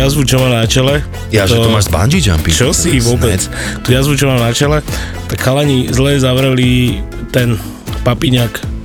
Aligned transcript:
Jazvu, 0.00 0.24
čo 0.24 0.40
mám 0.40 0.52
na 0.52 0.64
čele. 0.64 1.04
Ja, 1.28 1.44
že 1.44 1.56
to 1.56 1.68
máš 1.68 1.86
z 1.86 1.90
bungee 1.92 2.20
jumping. 2.20 2.54
Čo 2.54 2.72
si 2.72 2.96
vôbec? 2.98 3.40
Tú 3.84 3.92
jazvu, 3.92 4.16
čo 4.16 4.26
mám 4.26 4.40
na 4.40 4.50
čele, 4.50 4.80
tak 5.28 5.38
chalani 5.38 5.88
zle 5.88 6.16
zavreli 6.16 6.98
ten 7.30 7.60
papiňak. 8.02 8.80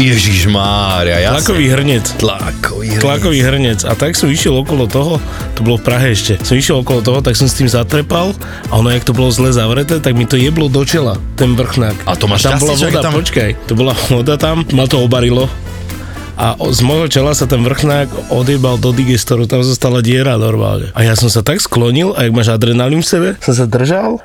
Ježiš 0.00 0.48
Mária, 0.48 1.20
ja 1.20 1.36
Tlakový 1.36 1.68
hrnec. 1.68 2.04
Tlakový 2.16 2.86
hrnec. 2.90 3.02
Tlakový 3.04 3.38
hrnec. 3.44 3.80
A 3.84 3.92
tak 3.92 4.16
som 4.16 4.32
išiel 4.32 4.56
okolo 4.56 4.88
toho, 4.88 5.20
to 5.52 5.60
bolo 5.60 5.76
v 5.76 5.84
Prahe 5.84 6.16
ešte, 6.16 6.40
som 6.40 6.56
išiel 6.56 6.80
okolo 6.80 7.04
toho, 7.04 7.18
tak 7.20 7.36
som 7.36 7.44
s 7.44 7.60
tým 7.60 7.68
zatrepal 7.68 8.32
a 8.66 8.72
ono, 8.72 8.88
jak 8.88 9.04
to 9.04 9.12
bolo 9.12 9.28
zle 9.28 9.52
zavreté, 9.52 10.00
tak 10.00 10.16
mi 10.16 10.24
to 10.24 10.40
jeblo 10.40 10.66
do 10.66 10.80
čela, 10.82 11.20
ten 11.36 11.52
vrchnák. 11.52 12.08
A 12.08 12.16
to 12.16 12.24
máš 12.24 12.40
tam 12.40 12.56
šťastie, 12.56 12.64
bola 12.64 12.74
voda, 12.80 13.00
tam- 13.04 13.14
počkaj, 13.14 13.50
to 13.68 13.72
bola 13.76 13.94
voda 14.08 14.34
tam, 14.40 14.56
ma 14.72 14.88
to 14.88 14.96
obarilo. 14.98 15.44
A 16.36 16.56
z 16.58 16.80
môjho 16.80 17.12
čela 17.12 17.36
sa 17.36 17.44
ten 17.44 17.60
vrchnák 17.60 18.32
odjebal 18.32 18.80
do 18.80 18.90
digestoru, 18.90 19.44
tam 19.44 19.60
zostala 19.60 20.00
diera 20.00 20.40
normálne. 20.40 20.88
A 20.96 21.04
ja 21.04 21.12
som 21.12 21.28
sa 21.28 21.44
tak 21.44 21.60
sklonil, 21.60 22.16
a 22.16 22.24
jak 22.24 22.32
máš 22.32 22.50
adrenalín 22.50 23.04
v 23.04 23.08
sebe, 23.08 23.28
som 23.44 23.52
sa 23.52 23.68
držal 23.68 24.18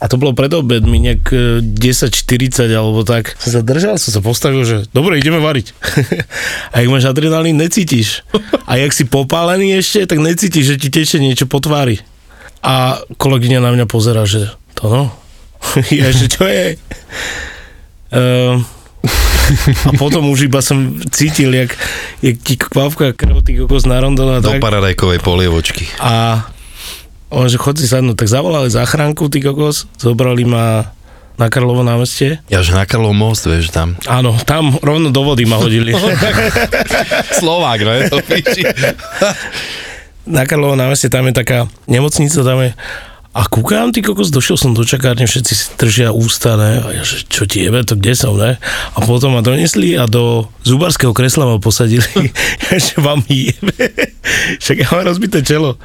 a 0.00 0.08
to 0.08 0.16
bolo 0.16 0.32
pred 0.32 0.48
obedmi, 0.56 0.96
nejak 0.96 1.24
e, 1.28 1.60
10.40 1.60 2.72
alebo 2.72 3.04
tak. 3.04 3.36
Som 3.36 3.60
sa 3.60 3.60
držal, 3.60 4.00
som 4.00 4.16
sa 4.16 4.24
postavil, 4.24 4.64
že 4.64 4.88
dobre, 4.96 5.20
ideme 5.20 5.44
variť. 5.44 5.76
a 6.72 6.80
jak 6.80 6.88
máš 6.88 7.04
adrenalín, 7.04 7.60
necítiš. 7.60 8.24
A 8.64 8.80
jak 8.80 8.96
si 8.96 9.04
popálený 9.04 9.76
ešte, 9.76 10.08
tak 10.08 10.24
necítiš, 10.24 10.64
že 10.72 10.80
ti 10.80 10.88
teče 10.88 11.20
niečo 11.20 11.44
po 11.44 11.60
tvári. 11.60 12.00
A 12.64 13.04
kolegyňa 13.20 13.60
na 13.60 13.76
mňa 13.76 13.84
pozera, 13.84 14.24
že 14.24 14.48
to 14.72 14.88
no. 14.88 15.04
ja, 15.92 16.08
že 16.08 16.32
čo 16.32 16.48
je? 16.48 16.66
Ehm, 18.10 18.66
a 19.86 19.90
potom 19.98 20.30
už 20.30 20.46
iba 20.46 20.62
som 20.62 20.98
cítil, 21.10 21.54
jak, 21.54 21.74
jak 22.22 22.36
ti 22.40 22.54
kvapka 22.56 23.12
krv, 23.12 23.42
ty 23.42 23.58
kokos 23.58 23.84
na 23.86 24.00
rondona. 24.00 24.40
Do 24.40 24.56
tak. 24.56 24.62
paradajkovej 24.62 25.20
polievočky. 25.20 25.86
A 26.00 26.46
on, 27.30 27.46
že 27.46 27.58
chod 27.58 27.78
si 27.78 27.86
sadnúť, 27.86 28.18
tak 28.18 28.28
zavolali 28.30 28.70
záchranku, 28.70 29.30
ty 29.30 29.38
kokos, 29.42 29.86
zobrali 29.98 30.42
ma 30.46 30.90
na 31.40 31.48
Karlovo 31.48 31.80
námestie. 31.80 32.44
Ja, 32.52 32.60
že 32.60 32.76
na 32.76 32.84
Karlov 32.84 33.16
most, 33.16 33.48
vieš, 33.48 33.72
tam. 33.72 33.96
Áno, 34.04 34.36
tam 34.44 34.76
rovno 34.84 35.08
do 35.08 35.24
vody 35.24 35.48
ma 35.48 35.56
hodili. 35.56 35.96
Slovák, 37.40 37.80
ne? 37.80 38.12
To 38.12 38.20
píči. 38.20 38.60
na 40.28 40.44
Karlovo 40.44 40.76
námestie, 40.76 41.08
tam 41.08 41.24
je 41.32 41.34
taká 41.40 41.64
nemocnica, 41.88 42.44
tam 42.44 42.60
je 42.60 42.70
a 43.30 43.46
kúkam, 43.46 43.94
ty 43.94 44.02
kokos, 44.02 44.34
došiel 44.34 44.58
som 44.58 44.74
do 44.74 44.82
čakárne, 44.82 45.22
všetci 45.22 45.52
si 45.54 45.64
držia 45.78 46.10
ústa, 46.10 46.58
ne? 46.58 46.82
A 46.82 46.88
ja, 46.98 47.02
že 47.06 47.22
čo 47.30 47.46
ti 47.46 47.62
jebe, 47.62 47.78
to 47.86 47.94
kde 47.94 48.18
som, 48.18 48.34
ne? 48.34 48.58
A 48.94 48.98
potom 49.06 49.38
ma 49.38 49.38
donesli 49.38 49.94
a 49.94 50.10
do 50.10 50.50
zubarského 50.66 51.14
kresla 51.14 51.46
ma 51.46 51.62
posadili. 51.62 52.02
ja, 52.66 52.74
že 52.74 52.98
vám 52.98 53.22
jebe. 53.30 53.70
Však 54.58 54.76
ja 54.82 54.88
mám 54.90 55.06
rozbité 55.06 55.46
čelo. 55.46 55.78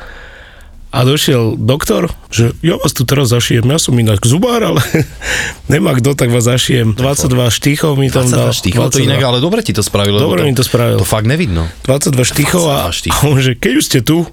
A 0.90 1.04
došiel 1.06 1.60
doktor, 1.60 2.10
že 2.34 2.56
ja 2.66 2.82
vás 2.82 2.96
tu 2.98 3.06
teraz 3.06 3.30
zašijem, 3.30 3.68
ja 3.68 3.78
som 3.78 3.94
inak 3.94 4.26
zubár, 4.26 4.66
ale 4.66 4.82
nemá 5.74 5.94
kto, 6.02 6.18
tak 6.18 6.34
vás 6.34 6.50
zašijem. 6.50 6.98
22 6.98 7.30
štíchov 7.52 7.94
mi 7.94 8.10
tam 8.10 8.26
dal. 8.26 8.50
22 8.50 8.58
štichov, 8.58 8.90
to 8.90 9.04
22. 9.04 9.12
inak, 9.12 9.22
ale 9.22 9.38
dobre 9.38 9.62
ti 9.62 9.76
to 9.76 9.86
spravilo. 9.86 10.18
Dobre 10.18 10.50
mi 10.50 10.58
to 10.58 10.66
spravil. 10.66 10.98
To 10.98 11.06
fakt 11.06 11.30
nevidno. 11.30 11.70
22 11.86 12.26
štychov 12.26 12.64
a, 12.74 12.90
22 12.90 13.00
štychov. 13.06 13.22
a 13.22 13.30
on, 13.30 13.38
že 13.38 13.54
keď 13.54 13.72
už 13.78 13.84
ste 13.86 14.00
tu, 14.02 14.26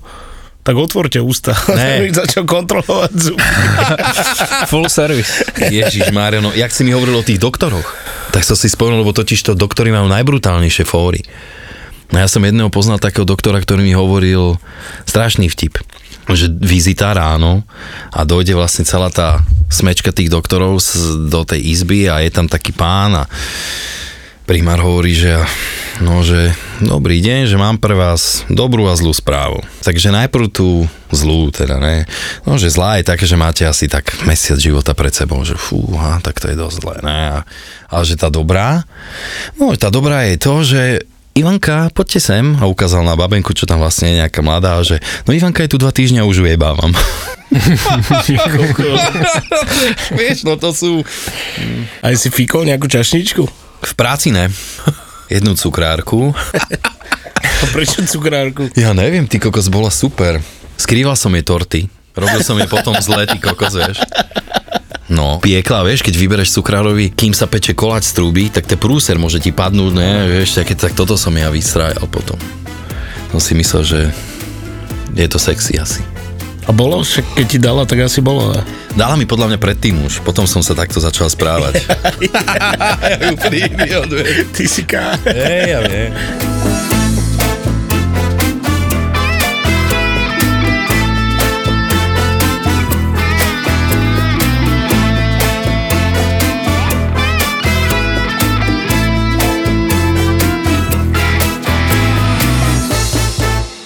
tak 0.63 0.75
otvorte 0.75 1.19
ústa. 1.19 1.53
Ne. 1.75 2.09
Začal 2.09 2.43
kontrolovať 2.43 3.13
zuby. 3.13 3.43
Full 4.71 4.87
service. 4.87 5.43
Ježiš 5.59 6.11
Mária, 6.11 6.39
no 6.39 6.51
jak 6.51 6.71
si 6.71 6.83
mi 6.83 6.91
hovoril 6.91 7.19
o 7.19 7.27
tých 7.27 7.39
doktoroch, 7.39 7.87
tak 8.31 8.43
som 8.43 8.55
si 8.55 8.67
spomenul, 8.67 9.03
lebo 9.03 9.11
totiž 9.11 9.43
to 9.43 9.53
doktory 9.53 9.91
majú 9.91 10.07
najbrutálnejšie 10.09 10.83
fóry. 10.83 11.23
No 12.09 12.21
ja 12.21 12.29
som 12.29 12.41
jedného 12.41 12.69
poznal 12.69 13.01
takého 13.01 13.25
doktora, 13.25 13.57
ktorý 13.57 13.83
mi 13.83 13.93
hovoril 13.93 14.57
strašný 15.05 15.49
vtip 15.49 15.81
že 16.31 16.49
vizita 16.49 17.13
ráno 17.13 17.61
a 18.09 18.23
dojde 18.23 18.55
vlastne 18.55 18.87
celá 18.87 19.11
tá 19.11 19.43
smečka 19.69 20.15
tých 20.15 20.31
doktorov 20.31 20.79
z- 20.79 21.29
do 21.29 21.43
tej 21.43 21.61
izby 21.67 22.07
a 22.07 22.23
je 22.23 22.31
tam 22.31 22.47
taký 22.47 22.73
pán 22.73 23.13
a 23.13 23.25
primár 24.53 24.85
hovorí, 24.85 25.17
že 25.17 25.33
no, 26.05 26.21
že 26.21 26.53
dobrý 26.85 27.25
deň, 27.25 27.49
že 27.49 27.57
mám 27.57 27.81
pre 27.81 27.97
vás 27.97 28.45
dobrú 28.53 28.85
a 28.85 28.93
zlú 28.93 29.09
správu. 29.09 29.65
Takže 29.81 30.13
najprv 30.13 30.53
tú 30.53 30.85
zlú, 31.09 31.49
teda 31.49 31.81
ne. 31.81 32.05
No, 32.45 32.61
že 32.61 32.69
zlá 32.69 33.01
je 33.01 33.09
také, 33.09 33.25
že 33.25 33.41
máte 33.41 33.65
asi 33.65 33.89
tak 33.89 34.13
mesiac 34.29 34.61
života 34.61 34.93
pred 34.93 35.09
sebou, 35.17 35.41
že 35.41 35.57
fúha, 35.57 36.21
tak 36.21 36.37
to 36.37 36.53
je 36.53 36.61
dosť 36.61 36.77
zlé, 36.85 36.97
ne. 37.01 37.21
A, 37.33 37.49
ale 37.89 38.05
že 38.05 38.21
tá 38.21 38.29
dobrá, 38.29 38.85
no 39.57 39.73
tá 39.73 39.89
dobrá 39.89 40.29
je 40.29 40.37
to, 40.37 40.55
že 40.61 41.01
Ivanka, 41.33 41.89
poďte 41.97 42.21
sem 42.21 42.53
a 42.61 42.69
ukázal 42.69 43.09
na 43.09 43.17
babenku, 43.17 43.57
čo 43.57 43.65
tam 43.65 43.81
vlastne 43.81 44.13
je 44.13 44.21
nejaká 44.21 44.45
mladá, 44.45 44.77
že 44.85 45.01
no 45.25 45.33
Ivanka 45.33 45.65
je 45.65 45.73
tu 45.73 45.81
dva 45.81 45.97
týždňa 45.97 46.21
a 46.21 46.29
už 46.29 46.45
ju 46.45 46.53
jebávam. 46.53 46.93
Vieš, 50.21 50.45
no 50.45 50.61
to 50.61 50.73
sú 50.77 51.01
Aj 52.05 52.13
si 52.21 52.29
fíkol 52.29 52.69
nejakú 52.69 52.85
čašničku? 52.85 53.62
V 53.83 53.93
práci 53.99 54.31
ne. 54.31 54.49
Jednu 55.33 55.57
cukrárku. 55.59 56.31
A 57.43 57.65
prečo 57.75 58.03
cukrárku? 58.05 58.71
Ja 58.79 58.95
neviem, 58.95 59.27
ty 59.27 59.43
kokos 59.43 59.67
bola 59.73 59.91
super. 59.91 60.39
Skrýval 60.79 61.19
som 61.19 61.33
jej 61.35 61.45
torty. 61.47 61.81
Robil 62.13 62.45
som 62.45 62.59
jej 62.61 62.69
potom 62.69 62.93
zle, 63.01 63.25
ty 63.25 63.41
kokos, 63.41 63.73
vieš. 63.73 63.99
No, 65.13 65.41
piekla, 65.41 65.85
vieš, 65.85 66.05
keď 66.05 66.15
vybereš 66.17 66.57
cukrárovi, 66.57 67.13
kým 67.13 67.37
sa 67.37 67.45
peče 67.45 67.77
koláč 67.77 68.13
z 68.13 68.17
trúby, 68.17 68.49
tak 68.49 68.65
ten 68.65 68.81
prúser 68.81 69.21
môže 69.21 69.41
ti 69.41 69.53
padnúť, 69.53 69.93
ne, 69.93 70.25
vieš, 70.25 70.57
tak, 70.57 70.73
tak 70.77 70.93
toto 70.97 71.21
som 71.21 71.33
ja 71.37 71.53
vystrájal 71.53 72.09
potom. 72.09 72.41
Som 73.33 73.41
si 73.41 73.53
myslel, 73.57 73.83
že 73.85 74.01
je 75.13 75.27
to 75.29 75.37
sexy 75.37 75.77
asi. 75.77 76.01
A 76.63 76.71
bolo? 76.71 77.03
Však 77.03 77.27
keď 77.35 77.47
ti 77.51 77.59
dala, 77.59 77.83
tak 77.83 78.07
asi 78.07 78.23
bolo, 78.23 78.55
ne? 78.55 78.63
Dala 78.95 79.19
mi 79.19 79.27
podľa 79.27 79.51
mňa 79.51 79.59
predtým 79.59 79.99
už, 80.07 80.23
potom 80.23 80.47
som 80.47 80.63
sa 80.63 80.79
takto 80.79 81.03
začal 81.03 81.27
správať. 81.27 81.83
Ty 84.55 84.65
si 84.71 84.87
ká. 84.87 85.19
Hej, 85.27 85.63
ja 85.75 85.79
viem. 85.83 86.15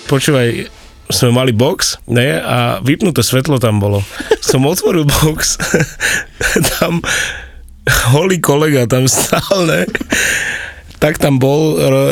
Počúvaj, 0.06 0.75
sme 1.10 1.30
mali 1.30 1.52
box, 1.54 2.02
ne, 2.10 2.38
a 2.42 2.82
vypnuté 2.82 3.22
svetlo 3.22 3.62
tam 3.62 3.78
bolo. 3.78 4.02
Som 4.42 4.66
otvoril 4.66 5.06
box, 5.06 5.58
tam 6.78 7.02
holý 8.10 8.42
kolega 8.42 8.90
tam 8.90 9.06
stál, 9.06 9.66
ne, 9.66 9.82
tak 10.98 11.22
tam 11.22 11.38
bol 11.38 11.78
ro, 11.78 12.02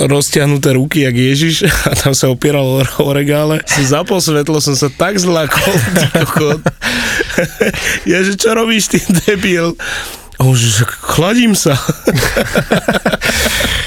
roztiahnuté 0.00 0.72
ruky, 0.72 1.04
jak 1.04 1.16
Ježiš 1.16 1.54
a 1.90 1.92
tam 1.94 2.12
sa 2.16 2.32
opieral 2.32 2.64
o, 2.64 2.82
o 2.82 3.10
regále. 3.12 3.60
Som 3.66 3.84
zapol 3.84 4.18
svetlo, 4.22 4.58
som 4.62 4.74
sa 4.74 4.88
tak 4.90 5.18
zlakol. 5.18 5.74
Ja, 8.04 8.20
že 8.20 8.36
čo 8.36 8.52
robíš, 8.52 8.92
ty 8.92 9.00
debil? 9.24 9.72
A 10.40 10.48
že 10.56 10.88
chladím 10.88 11.52
sa. 11.52 11.76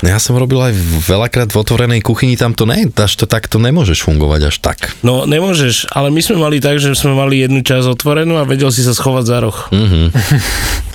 No 0.04 0.12
ja 0.12 0.20
som 0.20 0.36
robil 0.36 0.60
aj 0.60 0.76
veľakrát 1.08 1.48
v 1.56 1.64
otvorenej 1.64 2.04
kuchyni, 2.04 2.36
tam 2.36 2.52
to 2.52 2.68
ne, 2.68 2.92
až 2.92 3.16
to 3.16 3.24
takto 3.24 3.56
nemôžeš 3.56 4.04
fungovať 4.04 4.52
až 4.52 4.60
tak. 4.60 4.92
No 5.00 5.24
nemôžeš, 5.24 5.88
ale 5.96 6.12
my 6.12 6.20
sme 6.20 6.36
mali 6.44 6.60
tak, 6.60 6.84
že 6.84 6.92
sme 6.92 7.16
mali 7.16 7.40
jednu 7.40 7.64
časť 7.64 7.88
otvorenú 7.88 8.36
a 8.36 8.44
vedel 8.44 8.68
si 8.68 8.84
sa 8.84 8.92
schovať 8.92 9.24
za 9.24 9.38
roh. 9.40 9.56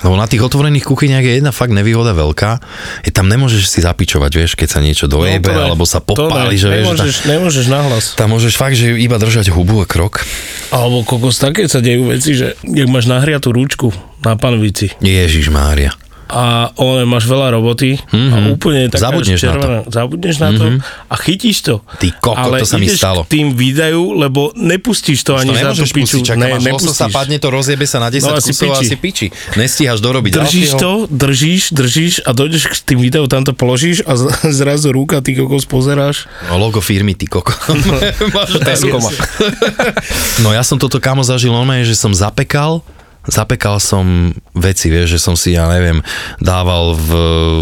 Lebo 0.05 0.13
na 0.13 0.29
tých 0.29 0.45
otvorených 0.45 0.85
kuchyniach 0.85 1.25
je 1.25 1.41
jedna 1.41 1.49
fakt 1.49 1.73
nevýhoda 1.73 2.13
veľká, 2.13 2.61
je 3.01 3.09
tam 3.09 3.25
nemôžeš 3.25 3.65
si 3.65 3.81
zapičovať, 3.81 4.31
vieš, 4.31 4.53
keď 4.53 4.77
sa 4.77 4.79
niečo 4.79 5.09
dojebe, 5.09 5.57
ne, 5.57 5.73
alebo 5.73 5.89
sa 5.89 6.05
popáli, 6.05 6.55
že 6.55 6.69
vieš, 6.69 6.85
nemôžeš, 6.85 7.15
nemôžeš 7.25 7.65
nahlas. 7.65 8.05
tam, 8.13 8.29
tam 8.29 8.37
môžeš 8.37 8.53
fakt, 8.61 8.77
že 8.77 8.93
iba 8.93 9.17
držať 9.17 9.49
hubu 9.49 9.81
a 9.81 9.89
krok. 9.89 10.21
Alebo 10.69 11.01
kokos 11.01 11.41
také 11.41 11.65
sa 11.65 11.81
dejú 11.81 12.13
veci, 12.13 12.37
že 12.37 12.53
jak 12.61 12.87
máš 12.87 13.09
nahriatú 13.09 13.49
rúčku 13.49 13.89
na 14.19 14.35
panvici. 14.35 14.91
Ježiš 14.99 15.47
Mária. 15.47 15.91
a 16.29 16.69
one 16.77 17.09
máš 17.09 17.25
veľa 17.25 17.57
roboty 17.57 17.97
mm-hmm. 17.97 18.29
a 18.29 18.37
úplne 18.53 18.85
taká 18.85 19.09
Mhm. 19.09 19.25
Zabudneš 19.25 19.41
na 19.41 19.49
to. 19.49 19.49
Mhm. 19.49 19.49
červená, 19.49 19.79
Zabudneš 19.89 20.35
na 20.37 20.49
to 20.53 20.65
a 21.09 21.15
chytíš 21.17 21.57
to. 21.65 21.75
Ty 21.97 22.07
koko, 22.21 22.37
Ale 22.37 22.61
to 22.61 22.65
sa 22.69 22.77
mi 22.77 22.85
stalo. 22.85 23.25
k 23.25 23.33
tým 23.33 23.57
výdajú, 23.57 24.13
lebo 24.13 24.53
nepustíš 24.53 25.25
to 25.25 25.33
ani 25.33 25.49
to 25.49 25.57
za 25.57 25.73
tú 25.73 25.89
piču. 25.89 26.21
pustiť, 26.21 26.29
čaká, 26.29 26.45
máš 26.53 26.61
lososa, 26.69 27.09
padne 27.09 27.41
to, 27.41 27.49
rozjebe 27.49 27.81
sa 27.81 27.97
na 27.97 28.13
10 28.13 28.29
No, 28.29 28.37
asi 28.37 28.53
kusov 28.53 28.61
piči. 28.69 28.77
asi 28.77 28.95
piči. 28.95 29.27
Nestíhaš 29.57 29.97
dorobiť 29.97 30.37
Držíš 30.37 30.69
to, 30.77 30.91
držíš, 31.09 31.73
držíš 31.73 32.13
a 32.21 32.29
dojdeš 32.29 32.63
k 32.69 32.93
tým 32.93 33.01
videom, 33.01 33.25
tam 33.25 33.41
to 33.41 33.57
položíš 33.57 34.05
a 34.05 34.13
zrazu 34.53 34.93
rúka, 34.93 35.25
ty 35.25 35.33
kokos 35.33 35.65
pozeráš. 35.65 36.29
No, 36.45 36.61
logo 36.61 36.77
firmy, 36.77 37.17
ty 37.17 37.25
koko. 37.25 37.57
Má. 38.37 38.45
No 40.45 40.53
ja 40.53 40.61
som 40.61 40.77
toto 40.77 41.01
kamo 41.01 41.25
zažil 41.25 41.49
normálne, 41.49 41.83
že 41.83 41.97
som 41.97 42.13
zapekal, 42.13 42.85
zapekal 43.29 43.81
som 43.81 44.33
veci, 44.53 44.91
vieš, 44.91 45.17
že 45.17 45.19
som 45.21 45.33
si, 45.37 45.55
ja 45.55 45.69
neviem, 45.69 46.03
dával 46.41 46.93
v, 46.93 47.09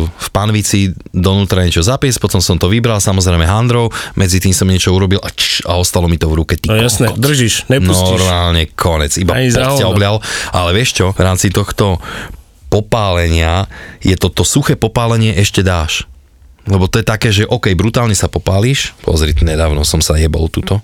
v 0.10 0.28
panvici 0.34 0.92
donútra 1.14 1.64
niečo 1.64 1.84
zapiesť, 1.84 2.20
potom 2.20 2.42
som 2.42 2.56
to 2.58 2.72
vybral, 2.72 3.00
samozrejme 3.00 3.44
handrou, 3.46 3.92
medzi 4.18 4.42
tým 4.42 4.56
som 4.56 4.68
niečo 4.68 4.92
urobil 4.92 5.22
a, 5.22 5.30
č, 5.32 5.64
a 5.68 5.78
ostalo 5.78 6.10
mi 6.10 6.18
to 6.20 6.28
v 6.32 6.36
ruke, 6.44 6.56
ty 6.58 6.72
No 6.72 6.80
jasné, 6.80 7.12
kokot. 7.12 7.22
držíš, 7.22 7.70
nepustíš. 7.70 8.20
Normálne 8.20 8.64
konec, 8.74 9.14
iba 9.20 9.38
ťa 9.38 9.88
oblial, 9.88 10.24
ale 10.52 10.70
vieš 10.76 11.04
čo, 11.04 11.06
v 11.14 11.22
rámci 11.22 11.54
tohto 11.54 12.02
popálenia 12.68 13.68
je 14.04 14.16
toto 14.20 14.44
suché 14.44 14.76
popálenie 14.76 15.36
ešte 15.40 15.64
dáš. 15.64 16.08
Lebo 16.68 16.92
to 16.92 17.00
je 17.00 17.06
také, 17.08 17.32
že 17.32 17.48
OK, 17.48 17.72
brutálne 17.80 18.12
sa 18.12 18.28
popáliš, 18.28 18.92
pozri, 19.00 19.32
nedávno 19.32 19.88
som 19.88 20.04
sa 20.04 20.20
jebol 20.20 20.52
tuto, 20.52 20.84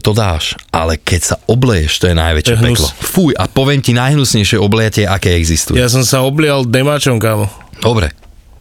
to 0.00 0.10
dáš, 0.12 0.54
ale 0.70 1.00
keď 1.00 1.20
sa 1.24 1.36
obleješ, 1.48 2.00
to 2.00 2.12
je 2.12 2.16
najväčšie 2.16 2.56
je 2.56 2.62
peklo. 2.62 2.88
Fuj, 3.00 3.32
a 3.36 3.48
poviem 3.48 3.80
ti 3.80 3.96
najhnusnejšie 3.96 4.60
obliatie, 4.60 5.04
aké 5.08 5.34
existuje. 5.40 5.80
Ja 5.80 5.88
som 5.88 6.04
sa 6.04 6.20
oblial 6.20 6.68
demáčom, 6.68 7.16
kámo. 7.16 7.48
Dobre, 7.80 8.12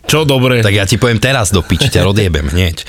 Čo 0.08 0.24
dobre. 0.24 0.64
tak 0.64 0.74
ja 0.74 0.88
ti 0.88 0.96
poviem 0.96 1.20
teraz 1.20 1.52
do 1.52 1.60
piči, 1.60 1.92
ťa 1.92 2.08
odjebem 2.08 2.48
hneď. 2.50 2.88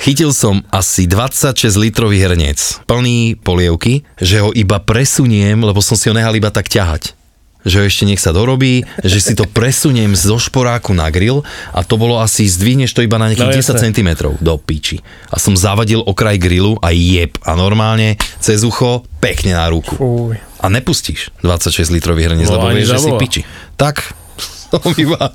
Chytil 0.00 0.32
som 0.32 0.64
asi 0.72 1.04
26 1.04 1.76
litrový 1.76 2.24
hrniec, 2.24 2.56
plný 2.88 3.36
polievky, 3.36 4.08
že 4.16 4.40
ho 4.40 4.48
iba 4.56 4.80
presuniem, 4.80 5.60
lebo 5.60 5.84
som 5.84 5.92
si 5.92 6.08
ho 6.08 6.16
nehal 6.16 6.32
iba 6.32 6.48
tak 6.48 6.72
ťahať 6.72 7.19
že 7.60 7.82
ešte 7.82 8.04
nech 8.04 8.16
sa 8.16 8.30
dorobí, 8.30 8.82
že 9.00 9.18
si 9.18 9.32
to 9.32 9.44
presuniem 9.44 10.12
zo 10.12 10.36
šporáku 10.36 10.90
na 10.90 11.08
grill 11.08 11.44
a 11.70 11.80
to 11.80 11.94
bolo 11.94 12.16
asi, 12.16 12.44
zdvihneš 12.44 12.90
to 12.90 13.00
iba 13.00 13.16
na 13.16 13.28
No, 13.28 13.36
nejakých 13.36 13.60
10 13.60 13.76
jasné. 13.76 13.92
cm 13.92 14.08
do 14.38 14.54
piči. 14.56 14.98
A 15.28 15.36
som 15.36 15.52
zavadil 15.52 16.00
okraj 16.00 16.36
grillu 16.36 16.76
a 16.78 16.88
jeb. 16.90 17.36
A 17.40 17.52
normálne 17.52 18.14
cez 18.38 18.60
ucho 18.60 19.04
pekne 19.18 19.52
na 19.52 19.68
ruku. 19.68 19.92
Fuj. 19.92 20.36
A 20.56 20.66
nepustíš 20.66 21.32
26 21.40 21.88
litrový 21.90 22.26
hrniec, 22.26 22.44
No, 22.44 22.56
lebo 22.56 22.68
vieš, 22.70 22.92
že 22.92 23.00
si 23.00 23.10
piči. 23.14 23.40
Tak 23.76 24.12
som 24.70 24.92
iba 24.94 25.18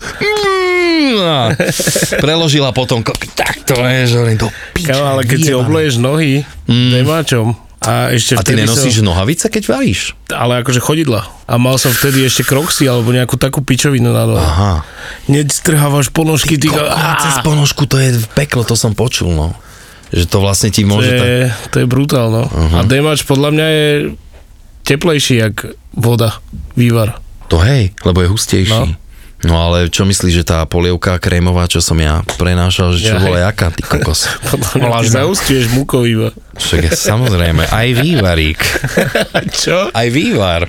preložila 2.18 2.72
potom 2.72 3.04
tak 3.34 3.66
to 3.66 3.76
je, 3.76 4.02
že 4.08 4.20
do 4.38 4.48
piče. 4.74 4.88
Kámo, 4.88 5.06
ale 5.08 5.22
keď 5.24 5.40
si 5.42 5.54
obleješ 5.54 5.94
nohy 5.98 6.42
demáčom 6.66 7.65
a 7.86 7.94
ešte 8.10 8.34
A 8.36 8.42
ty 8.42 8.58
nenosíš 8.58 9.00
som, 9.00 9.08
nohavice, 9.08 9.46
keď 9.48 9.64
varíš? 9.70 10.18
ale 10.34 10.60
akože 10.60 10.82
chodidla. 10.82 11.22
A 11.46 11.56
mal 11.56 11.78
som 11.78 11.94
vtedy 11.94 12.26
ešte 12.26 12.42
kroxy 12.42 12.90
alebo 12.90 13.14
nejakú 13.14 13.38
takú 13.38 13.62
pičovinu 13.62 14.10
na 14.10 14.26
nohe. 14.26 14.42
Aha. 14.42 14.82
Nestrhávaš 15.30 16.10
ponožky, 16.10 16.58
ty, 16.58 16.68
Ty, 16.68 16.76
ko- 16.76 16.90
a 16.90 17.22
cez 17.22 17.36
ponožku 17.46 17.86
to 17.86 18.02
je 18.02 18.18
peklo, 18.34 18.66
to 18.66 18.74
som 18.74 18.92
počul, 18.92 19.30
no. 19.30 19.54
Že 20.10 20.26
to 20.26 20.38
vlastne 20.42 20.70
ti 20.74 20.82
to 20.82 20.90
môže... 20.90 21.14
tak... 21.14 21.26
je, 21.26 21.42
to 21.70 21.78
je 21.82 21.88
brutál, 21.88 22.28
no. 22.30 22.44
A 22.74 22.82
demáč 22.84 23.22
podľa 23.24 23.50
mňa 23.54 23.68
je 23.70 23.88
teplejší 24.84 25.36
jak 25.42 25.56
voda, 25.94 26.42
vývar. 26.74 27.22
To 27.50 27.62
hej, 27.62 27.94
lebo 28.02 28.26
je 28.26 28.30
hustejší. 28.30 28.74
No. 28.74 29.05
No. 29.46 29.54
ale 29.62 29.88
čo 29.88 30.04
myslíš, 30.04 30.42
že 30.42 30.44
tá 30.44 30.66
polievka 30.66 31.22
krémová, 31.22 31.70
čo 31.70 31.78
som 31.78 31.96
ja 31.98 32.26
prenášal, 32.36 32.98
že 32.98 33.14
čo 33.14 33.16
Ja, 33.16 33.22
bola 33.22 33.40
jaká, 33.46 33.70
ty 33.70 33.86
kokos? 33.86 34.26
Podľa 34.50 34.70
mňa 34.74 34.82
ty 34.82 34.90
Vlažná. 34.90 35.16
zaustuješ 35.22 35.66
mukou 35.72 36.02
iba. 36.04 36.34
Však 36.58 36.80
je, 36.82 36.92
samozrejme, 36.92 37.64
aj 37.68 37.88
vývarík. 37.96 38.60
Čo? 39.62 39.92
Aj 39.92 40.08
vývar. 40.08 40.66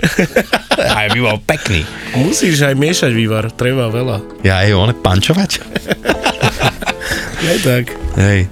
Aj 0.77 1.07
bol 1.15 1.39
pekný. 1.41 1.87
Musíš 2.15 2.59
aj 2.61 2.75
miešať 2.75 3.13
vývar, 3.15 3.49
treba 3.51 3.87
veľa. 3.87 4.43
Ja 4.43 4.61
aj 4.61 4.71
on 4.75 4.91
pančovať? 4.93 5.51
Nie 7.47 7.57
tak. 7.63 7.95
Hej. 8.19 8.51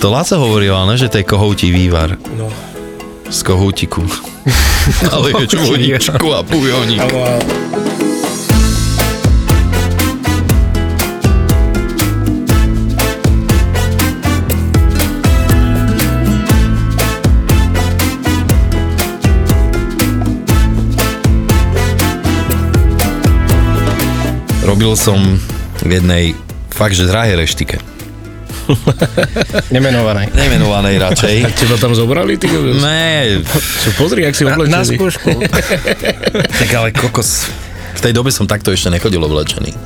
To 0.00 0.10
Laco 0.10 0.34
hovorila, 0.34 0.82
ne, 0.88 0.96
že 0.96 1.06
to 1.06 1.20
je 1.20 1.28
kohoutí 1.28 1.68
vývar. 1.70 2.16
No. 2.34 2.48
Z 3.28 3.44
kohútiku. 3.44 4.02
Ale 5.06 5.30
je 5.38 5.54
čvoničku 5.54 6.26
a 6.32 6.42
pujoník. 6.42 7.04
Robil 24.72 24.96
som 24.96 25.20
v 25.84 26.00
jednej 26.00 26.32
fakt, 26.72 26.96
že 26.96 27.04
drahej 27.04 27.36
reštike. 27.44 27.76
Nemenovanej. 29.68 30.32
Nemenovanej 30.32 30.96
radšej. 30.96 31.34
teba 31.60 31.76
tam 31.76 31.92
zobrali, 31.92 32.40
ty? 32.40 32.48
Ne, 32.80 33.44
Čo, 33.52 33.92
pozri, 34.00 34.24
jak 34.24 34.32
si 34.32 34.48
Na, 34.48 34.56
na 34.56 34.64
oblečený. 34.80 34.96
skúšku. 34.96 35.28
tak 36.64 36.70
ale 36.72 36.88
kokos. 36.88 37.52
V 37.92 38.00
tej 38.00 38.16
dobe 38.16 38.32
som 38.32 38.48
takto 38.48 38.72
ešte 38.72 38.88
nechodil 38.88 39.20
oblečený. 39.20 39.76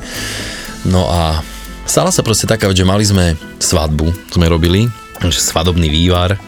No 0.87 1.03
a 1.11 1.43
stala 1.83 2.07
sa 2.07 2.23
proste 2.23 2.47
taká, 2.47 2.71
že 2.71 2.87
mali 2.87 3.03
sme 3.03 3.35
svadbu, 3.59 4.15
sme 4.31 4.47
robili, 4.47 4.87
že 5.19 5.43
svadobný 5.43 5.91
vývar. 5.91 6.39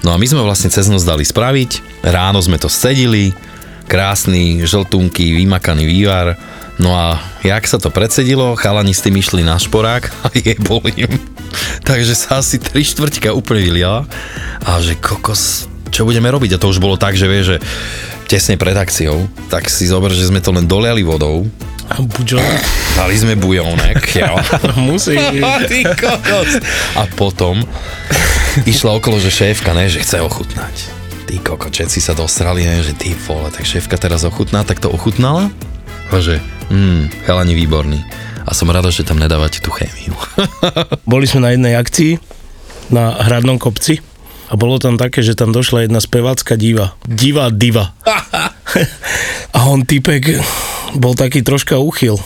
No 0.00 0.08
a 0.08 0.16
my 0.16 0.24
sme 0.24 0.40
vlastne 0.40 0.72
cez 0.72 0.88
noc 0.88 1.04
dali 1.04 1.20
spraviť, 1.20 2.00
ráno 2.00 2.40
sme 2.40 2.56
to 2.56 2.72
sedili, 2.72 3.36
krásny, 3.86 4.64
žltunky, 4.64 5.36
vymakaný 5.36 5.84
vývar. 5.86 6.36
No 6.80 6.90
a 6.90 7.22
jak 7.46 7.62
sa 7.70 7.78
to 7.78 7.94
predsedilo, 7.94 8.58
chalani 8.58 8.90
s 8.90 9.04
tým 9.04 9.14
išli 9.14 9.46
na 9.46 9.54
šporák 9.54 10.10
a 10.26 10.26
jebol 10.34 10.82
im. 10.98 11.12
Takže 11.88 12.14
sa 12.18 12.42
asi 12.42 12.58
tri 12.58 12.82
štvrťka 12.82 13.30
úplne 13.30 13.62
vyliala. 13.62 14.02
A 14.66 14.82
že 14.82 14.98
kokos, 14.98 15.70
čo 15.94 16.02
budeme 16.02 16.26
robiť? 16.26 16.58
A 16.58 16.60
to 16.60 16.72
už 16.72 16.82
bolo 16.82 16.98
tak, 16.98 17.14
že 17.14 17.30
vieš, 17.30 17.56
že 17.56 17.58
tesne 18.26 18.58
pred 18.58 18.74
akciou, 18.74 19.30
tak 19.46 19.70
si 19.70 19.86
zober, 19.86 20.10
že 20.10 20.26
sme 20.26 20.42
to 20.42 20.50
len 20.50 20.66
doliali 20.66 21.04
vodou, 21.06 21.46
A 21.92 22.00
buďo, 22.00 22.40
dali 22.98 23.14
sme 23.14 23.36
bujónek, 23.36 24.00
jo. 24.16 24.34
musí. 24.88 25.14
Ty 25.68 25.78
kokos. 25.94 26.50
A 26.96 27.04
potom 27.12 27.60
išla 28.64 28.96
okolo, 28.96 29.20
že 29.20 29.28
šéfka, 29.30 29.76
ne, 29.76 29.86
že 29.86 30.00
chce 30.00 30.24
ochutnať. 30.24 31.03
Ty 31.24 31.34
koko, 31.40 31.72
všetci 31.72 31.98
sa 32.04 32.12
dostrali, 32.12 32.68
ne, 32.68 32.84
že 32.84 32.92
ty 32.92 33.16
vole, 33.16 33.48
tak 33.48 33.64
šéfka 33.64 33.96
teraz 33.96 34.28
ochutná, 34.28 34.60
tak 34.60 34.80
to 34.80 34.92
ochutnala? 34.92 35.48
A 36.12 36.20
že, 36.20 36.44
mm, 36.68 37.24
chalani 37.24 37.56
výborný. 37.56 38.04
A 38.44 38.52
som 38.52 38.68
rada, 38.68 38.92
že 38.92 39.08
tam 39.08 39.16
nedávate 39.16 39.64
tú 39.64 39.72
chémiu. 39.72 40.12
Boli 41.08 41.24
sme 41.24 41.48
na 41.48 41.50
jednej 41.56 41.80
akcii 41.80 42.20
na 42.92 43.16
Hradnom 43.24 43.56
kopci 43.56 44.04
a 44.52 44.60
bolo 44.60 44.76
tam 44.76 45.00
také, 45.00 45.24
že 45.24 45.32
tam 45.32 45.56
došla 45.56 45.88
jedna 45.88 46.04
spevácka 46.04 46.60
diva. 46.60 46.92
Diva 47.08 47.48
diva. 47.48 47.96
a 49.56 49.58
on 49.64 49.88
typek 49.88 50.44
bol 51.00 51.16
taký 51.16 51.40
troška 51.40 51.80
uchyl. 51.80 52.20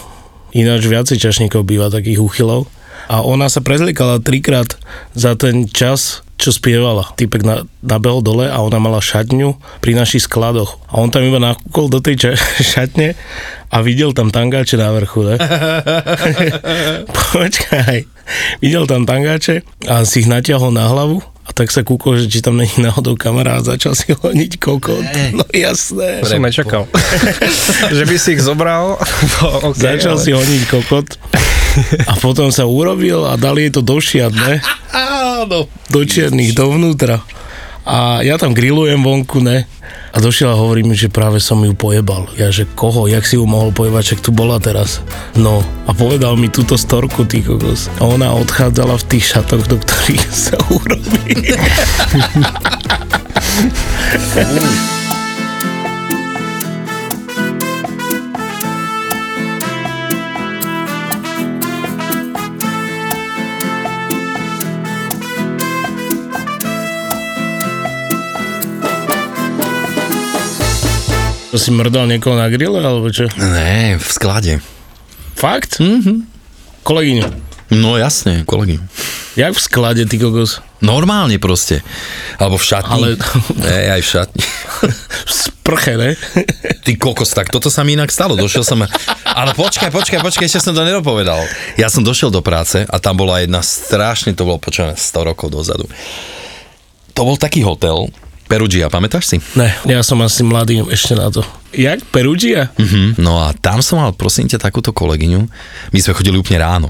Ináč 0.50 0.90
viacej 0.90 1.22
čašníkov 1.22 1.62
býva 1.62 1.92
takých 1.92 2.18
uchylov. 2.18 2.66
A 3.06 3.22
ona 3.22 3.46
sa 3.48 3.62
prezliekala 3.62 4.20
trikrát 4.20 4.74
za 5.14 5.38
ten 5.38 5.70
čas, 5.70 6.26
čo 6.38 6.54
spievala. 6.54 7.10
Typek 7.18 7.42
na, 7.42 7.66
nabehol 7.82 8.22
dole 8.22 8.46
a 8.46 8.62
ona 8.62 8.78
mala 8.78 9.02
šatňu 9.02 9.58
pri 9.82 9.98
našich 9.98 10.30
skladoch. 10.30 10.78
A 10.86 11.02
on 11.02 11.10
tam 11.10 11.26
iba 11.26 11.42
nakúkol 11.42 11.90
do 11.90 11.98
tej 11.98 12.14
ča- 12.14 12.38
šatne 12.78 13.18
a 13.68 13.76
videl 13.82 14.14
tam 14.14 14.30
tangáče 14.30 14.78
na 14.78 14.94
vrchu, 14.94 15.26
ne? 15.26 15.36
Počkaj. 17.34 17.98
Videl 18.62 18.86
tam 18.86 19.02
tangáče 19.02 19.66
a 19.90 20.06
si 20.06 20.22
ich 20.22 20.30
natiahol 20.30 20.70
na 20.70 20.86
hlavu 20.86 21.20
a 21.48 21.50
tak 21.56 21.72
sa 21.72 21.80
kúkol, 21.80 22.20
že 22.20 22.28
či 22.28 22.44
tam 22.44 22.60
není 22.60 22.76
náhodou 22.76 23.16
kamarát 23.16 23.64
a 23.64 23.74
začal 23.74 23.96
si 23.96 24.12
honiť 24.12 24.60
kokot. 24.60 25.04
No 25.32 25.48
jasné. 25.50 26.20
Som 26.22 26.44
nečakal. 26.44 26.84
že 27.98 28.04
by 28.04 28.16
si 28.20 28.36
ich 28.36 28.44
zobral. 28.44 29.00
No, 29.40 29.72
okay, 29.72 29.96
Začal 29.96 30.20
ale... 30.20 30.22
si 30.22 30.30
honiť 30.36 30.62
kokot 30.68 31.08
a 32.10 32.12
potom 32.18 32.50
sa 32.50 32.66
urobil 32.66 33.24
a 33.26 33.38
dali 33.38 33.68
jej 33.68 33.72
to 33.74 33.82
do 33.82 33.98
šiat, 33.98 34.32
ne? 34.34 34.54
Áno. 34.92 35.70
Do 35.88 36.00
čiernych, 36.04 36.54
dovnútra. 36.54 37.22
A 37.88 38.20
ja 38.20 38.36
tam 38.36 38.52
grillujem 38.52 39.00
vonku, 39.00 39.40
ne? 39.40 39.64
A 40.12 40.20
došiel 40.20 40.52
a 40.52 40.60
hovorí 40.60 40.84
mi, 40.84 40.92
že 40.92 41.08
práve 41.08 41.40
som 41.40 41.56
ju 41.64 41.72
pojebal. 41.72 42.28
Ja, 42.36 42.52
že 42.52 42.68
koho? 42.68 43.08
Jak 43.08 43.24
si 43.24 43.40
ju 43.40 43.48
mohol 43.48 43.72
pojebať? 43.72 44.16
Čak 44.16 44.20
tu 44.28 44.30
bola 44.32 44.60
teraz. 44.60 45.00
No. 45.32 45.64
A 45.88 45.96
povedal 45.96 46.36
mi 46.36 46.52
túto 46.52 46.76
storku, 46.76 47.24
ty 47.24 47.40
kokos. 47.40 47.88
A 47.96 48.04
ona 48.04 48.36
odchádzala 48.36 49.00
v 49.00 49.08
tých 49.08 49.32
šatoch, 49.32 49.64
do 49.64 49.80
ktorých 49.80 50.24
sa 50.52 50.56
urobí. 50.68 51.32
To 71.48 71.56
si 71.56 71.72
mrdal 71.72 72.04
niekoho 72.06 72.36
na 72.36 72.46
grille, 72.46 72.76
alebo 72.76 73.08
čo? 73.08 73.24
Ne, 73.34 73.96
v 73.96 74.04
sklade. 74.06 74.60
Fakt? 75.32 75.80
Mhm. 75.80 76.28
Kolegyňu. 76.84 77.24
No 77.70 77.96
jasne, 77.96 78.44
kolegy. 78.44 78.80
Jak 79.36 79.52
v 79.52 79.60
sklade, 79.60 80.02
ty 80.04 80.16
kokos? 80.16 80.64
Normálne 80.80 81.36
proste. 81.36 81.84
Alebo 82.36 82.56
v 82.56 82.64
šatni. 82.64 82.92
Ale- 82.94 83.16
Ne, 83.60 83.78
aj 83.90 84.00
v 84.00 84.08
šatni. 84.08 84.44
V 85.24 85.30
sprche, 85.30 85.94
ne? 85.94 86.16
Ty 86.80 86.92
kokos, 86.96 87.28
tak 87.30 87.48
toto 87.48 87.68
sa 87.68 87.84
mi 87.84 87.92
inak 87.92 88.08
stalo. 88.08 88.34
Došiel 88.34 88.64
som... 88.64 88.80
Ale 89.28 89.52
počkaj, 89.52 89.88
počkaj, 89.90 90.20
počkaj, 90.20 90.48
ešte 90.48 90.64
som 90.64 90.72
to 90.72 90.80
nedopovedal. 90.80 91.44
Ja 91.76 91.92
som 91.92 92.00
došiel 92.00 92.28
do 92.28 92.40
práce 92.40 92.82
a 92.82 92.96
tam 92.96 93.16
bola 93.16 93.40
jedna 93.40 93.60
strašne, 93.60 94.32
to 94.32 94.44
bolo 94.44 94.56
počujem 94.56 94.96
100 94.96 95.28
rokov 95.28 95.52
dozadu. 95.52 95.84
To 97.12 97.20
bol 97.22 97.36
taký 97.36 97.60
hotel, 97.60 98.08
Perugia, 98.48 98.88
pamätáš 98.88 99.28
si? 99.28 99.36
Ne, 99.54 99.68
ja 99.84 100.00
som 100.00 100.16
asi 100.24 100.40
mladý 100.40 100.80
ešte 100.88 101.12
na 101.12 101.28
to. 101.28 101.44
Jak? 101.76 102.00
Perugia? 102.08 102.72
Mhm. 102.80 103.20
No 103.20 103.44
a 103.44 103.52
tam 103.52 103.84
som 103.84 104.00
mal, 104.00 104.16
prosím 104.16 104.48
ťa, 104.48 104.58
takúto 104.58 104.90
kolegyňu. 104.96 105.44
My 105.92 105.98
sme 106.00 106.16
chodili 106.16 106.40
úplne 106.40 106.64
ráno. 106.64 106.88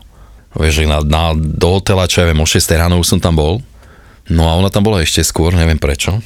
Vieš, 0.55 0.87
na, 0.87 1.03
na, 1.03 1.23
do 1.37 1.69
hotela, 1.77 2.09
čo 2.09 2.23
ja 2.23 2.31
viem, 2.31 2.41
o 2.41 2.47
6 2.47 2.63
ráno 2.79 2.97
už 3.03 3.11
som 3.11 3.21
tam 3.21 3.37
bol. 3.37 3.61
No 4.31 4.47
a 4.49 4.57
ona 4.57 4.71
tam 4.71 4.87
bola 4.87 5.03
ešte 5.03 5.21
skôr, 5.27 5.53
neviem 5.53 5.77
prečo. 5.77 6.23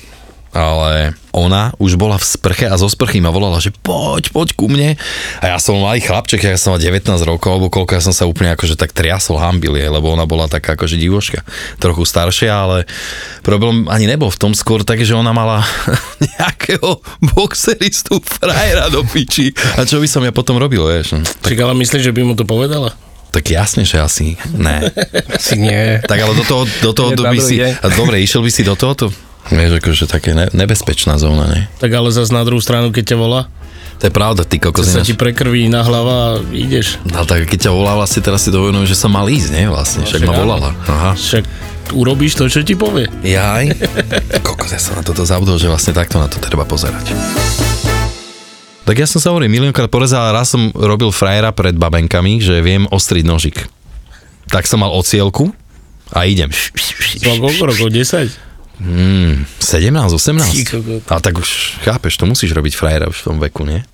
Ale 0.53 1.17
ona 1.33 1.73
už 1.81 1.97
bola 1.97 2.21
v 2.21 2.29
sprche 2.29 2.69
a 2.69 2.77
zo 2.77 2.85
sprchy 2.85 3.25
ma 3.25 3.33
volala, 3.33 3.57
že 3.57 3.73
poď, 3.73 4.37
poď 4.37 4.49
ku 4.53 4.69
mne. 4.69 5.01
A 5.41 5.57
ja 5.57 5.57
som 5.57 5.81
malý 5.81 6.05
chlapček, 6.05 6.45
ja 6.45 6.61
som 6.61 6.77
mal 6.77 6.81
19 6.85 7.09
rokov, 7.25 7.49
alebo 7.57 7.73
koľko, 7.73 7.97
ja 7.97 8.05
som 8.05 8.13
sa 8.13 8.29
úplne 8.29 8.53
akože 8.53 8.77
tak 8.77 8.93
triasol, 8.93 9.41
hambil 9.41 9.81
jej, 9.81 9.89
lebo 9.89 10.13
ona 10.13 10.29
bola 10.29 10.53
taká 10.53 10.77
akože 10.77 11.01
divoška, 11.01 11.41
trochu 11.81 12.05
staršia, 12.05 12.53
ale 12.53 12.85
problém 13.41 13.89
ani 13.89 14.05
nebol 14.05 14.29
v 14.29 14.37
tom 14.37 14.53
skôr 14.53 14.85
tak, 14.85 15.01
že 15.01 15.17
ona 15.17 15.33
mala 15.33 15.65
nejakého 16.37 17.01
boxeristu 17.33 18.21
frajera 18.21 18.93
do 18.93 19.01
piči. 19.09 19.57
A 19.81 19.89
čo 19.89 20.05
by 20.05 20.09
som 20.09 20.21
ja 20.21 20.37
potom 20.37 20.61
robil, 20.61 20.85
vieš? 20.85 21.17
No, 21.17 21.25
tak, 21.25 21.57
Čak, 21.57 21.65
ale 21.65 21.73
myslíš, 21.81 22.13
že 22.13 22.13
by 22.13 22.29
mu 22.29 22.37
to 22.37 22.45
povedala? 22.45 22.93
tak 23.33 23.49
jasne, 23.49 23.89
že 23.89 23.97
asi 23.97 24.37
ne. 24.53 24.93
Si 25.41 25.57
nie. 25.57 26.05
Tak 26.05 26.21
ale 26.21 26.37
do 26.37 26.45
toho, 26.45 26.69
do 26.85 26.93
toho 26.93 27.17
by 27.17 27.41
si... 27.41 27.65
dobre, 27.97 28.21
išiel 28.21 28.45
by 28.45 28.53
si 28.53 28.61
do 28.61 28.77
tohoto? 28.77 29.09
Vieš, 29.51 29.83
akože 29.83 30.05
také 30.07 30.33
ne, 30.33 30.47
nebezpečná 30.53 31.19
zóna, 31.19 31.51
ne? 31.51 31.61
Tak 31.83 31.91
ale 31.91 32.15
zase 32.15 32.31
na 32.31 32.47
druhú 32.47 32.63
stranu, 32.63 32.95
keď 32.95 33.15
ťa 33.15 33.19
volá, 33.19 33.41
To 33.99 34.07
je 34.07 34.15
pravda, 34.15 34.43
ty 34.47 34.59
kokos. 34.59 34.87
sa 34.87 35.03
ti 35.03 35.15
prekrví 35.15 35.67
na 35.67 35.83
hlava 35.83 36.15
a 36.15 36.29
ideš. 36.51 36.99
No 37.07 37.23
tak 37.23 37.47
keď 37.47 37.69
ťa 37.69 37.73
volá 37.75 37.95
vlastne 37.95 38.19
teraz 38.19 38.43
si 38.43 38.51
dovedujem, 38.51 38.87
že 38.87 38.95
som 38.95 39.11
mal 39.11 39.27
ísť, 39.27 39.49
nie 39.55 39.67
vlastne, 39.71 40.03
však 40.07 40.23
však 40.23 40.31
ma 40.31 40.35
volala. 40.35 40.71
Aha. 40.87 41.11
Však 41.15 41.45
urobíš 41.95 42.35
to, 42.35 42.47
čo 42.47 42.63
ti 42.63 42.75
povie. 42.75 43.07
Jaj. 43.23 43.75
Kokos, 44.47 44.75
ja 44.75 44.81
som 44.83 44.99
na 44.99 45.03
toto 45.03 45.23
zabudol, 45.23 45.59
že 45.59 45.71
vlastne 45.71 45.95
takto 45.95 46.19
na 46.19 46.27
to 46.27 46.43
treba 46.43 46.67
pozerať. 46.67 47.15
Tak 48.83 48.99
ja 48.99 49.07
som 49.07 49.23
sa 49.23 49.31
hovoril, 49.31 49.47
miliónkrát 49.47 49.87
porezal, 49.87 50.35
raz 50.35 50.51
som 50.51 50.75
robil 50.75 51.15
frajera 51.15 51.55
pred 51.55 51.79
babenkami, 51.79 52.43
že 52.43 52.59
viem 52.59 52.91
ostriť 52.91 53.23
nožik. 53.23 53.57
Tak 54.51 54.67
som 54.67 54.83
mal 54.83 54.91
ocielku 54.91 55.55
a 56.11 56.27
idem. 56.27 56.51
Mal 57.23 57.39
koľko 57.39 57.63
rokov? 57.71 57.87
10? 57.95 58.52
Hmm, 58.83 59.47
17, 59.63 59.95
18. 60.11 60.51
Ty 60.51 60.65
kokot. 60.67 61.03
Ale 61.07 61.21
tak 61.23 61.35
už, 61.39 61.79
chápeš, 61.87 62.19
to 62.19 62.27
musíš 62.27 62.51
robiť 62.51 62.75
frajera 62.75 63.07
už 63.07 63.23
v 63.23 63.27
tom 63.31 63.39
veku, 63.39 63.63
nie? 63.63 63.87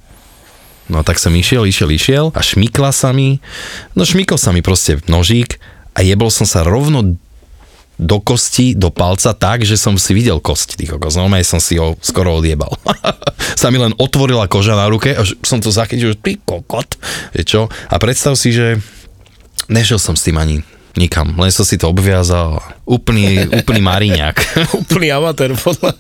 No 0.88 1.04
tak 1.04 1.21
som 1.21 1.37
išiel, 1.37 1.68
išiel, 1.68 1.92
išiel 1.92 2.25
a 2.33 2.40
šmykla 2.40 2.97
sa 2.97 3.12
mi, 3.12 3.45
no 3.92 4.09
šmykol 4.09 4.40
sa 4.40 4.57
mi 4.57 4.64
proste 4.64 4.97
nožík 5.04 5.61
a 5.92 6.00
jebol 6.00 6.33
som 6.33 6.49
sa 6.49 6.64
rovno 6.64 7.21
do 7.99 8.18
kosti, 8.23 8.78
do 8.78 8.88
palca 8.88 9.35
tak, 9.35 9.66
že 9.66 9.75
som 9.75 9.99
si 9.99 10.14
videl 10.14 10.38
kosti, 10.38 10.78
tých 10.78 10.95
kokos. 10.97 11.18
Normálne 11.18 11.45
som 11.45 11.59
si 11.59 11.76
ho 11.76 11.99
skoro 12.00 12.38
odjebal. 12.38 12.71
sa 13.61 13.68
mi 13.75 13.76
len 13.76 13.92
otvorila 13.99 14.47
koža 14.47 14.78
na 14.78 14.87
ruke 14.87 15.12
a 15.12 15.26
som 15.45 15.61
to 15.61 15.68
zachytil, 15.75 16.14
že 16.14 16.23
ty 16.23 16.38
kokot, 16.40 16.97
je 17.37 17.42
čo? 17.45 17.66
A 17.90 17.99
predstav 18.00 18.38
si, 18.38 18.54
že 18.54 18.78
nešiel 19.68 20.00
som 20.00 20.14
s 20.14 20.25
tým 20.25 20.38
ani 20.38 20.62
nikam, 20.95 21.35
len 21.37 21.50
som 21.50 21.66
si 21.66 21.75
to 21.75 21.90
obviazal. 21.90 22.62
Úplný, 22.88 23.52
úplný 23.52 23.85
mariňák. 23.85 24.37
Úplný 24.80 25.09
amatér, 25.12 25.52
podľa. 25.52 25.92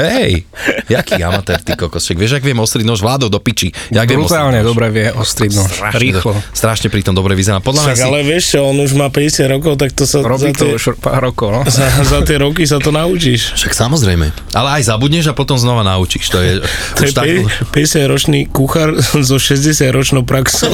Hej, 0.00 0.48
jaký 0.88 1.20
amatér, 1.20 1.60
ty 1.60 1.76
kokos. 1.76 2.08
Však 2.08 2.16
vieš, 2.16 2.32
ak 2.40 2.44
viem 2.48 2.56
ostriť 2.56 2.88
nož 2.88 3.04
vládou 3.04 3.28
do 3.28 3.36
piči. 3.36 3.68
Jak 3.92 4.08
Brutálne 4.08 4.64
nož? 4.64 4.72
dobre 4.72 4.88
vie 4.88 5.12
ostriť 5.12 5.52
no. 5.52 5.68
Strašne, 5.68 6.00
Rýchlo. 6.00 6.32
strašne 6.56 6.88
pri 6.88 7.04
tom 7.04 7.12
dobre 7.12 7.36
vyzerá. 7.36 7.60
Podľa 7.60 7.84
Však 7.84 8.00
si... 8.00 8.04
ale 8.08 8.24
vieš 8.24 8.56
čo, 8.56 8.64
on 8.64 8.80
už 8.80 8.96
má 8.96 9.12
50 9.12 9.44
rokov, 9.60 9.76
tak 9.76 9.92
to 9.92 10.08
sa 10.08 10.24
Robí 10.24 10.56
za, 10.56 10.56
to 10.56 10.64
tie, 10.64 10.72
už 10.72 10.84
pár 11.04 11.20
rokov, 11.20 11.48
no. 11.52 11.60
za, 11.68 11.84
za 12.00 12.24
tie 12.24 12.40
roky 12.40 12.64
sa 12.64 12.80
to 12.80 12.88
naučíš. 12.88 13.52
Však 13.60 13.76
samozrejme. 13.76 14.32
Ale 14.56 14.68
aj 14.80 14.88
zabudneš 14.88 15.28
a 15.28 15.36
potom 15.36 15.60
znova 15.60 15.84
naučíš. 15.84 16.32
To 16.32 16.40
je, 16.40 16.64
To 16.96 17.02
je 17.04 17.12
tak... 17.12 17.28
50-ročný 17.76 18.48
kuchár 18.48 18.96
so 19.04 19.36
60-ročnou 19.36 20.24
praxou. 20.24 20.72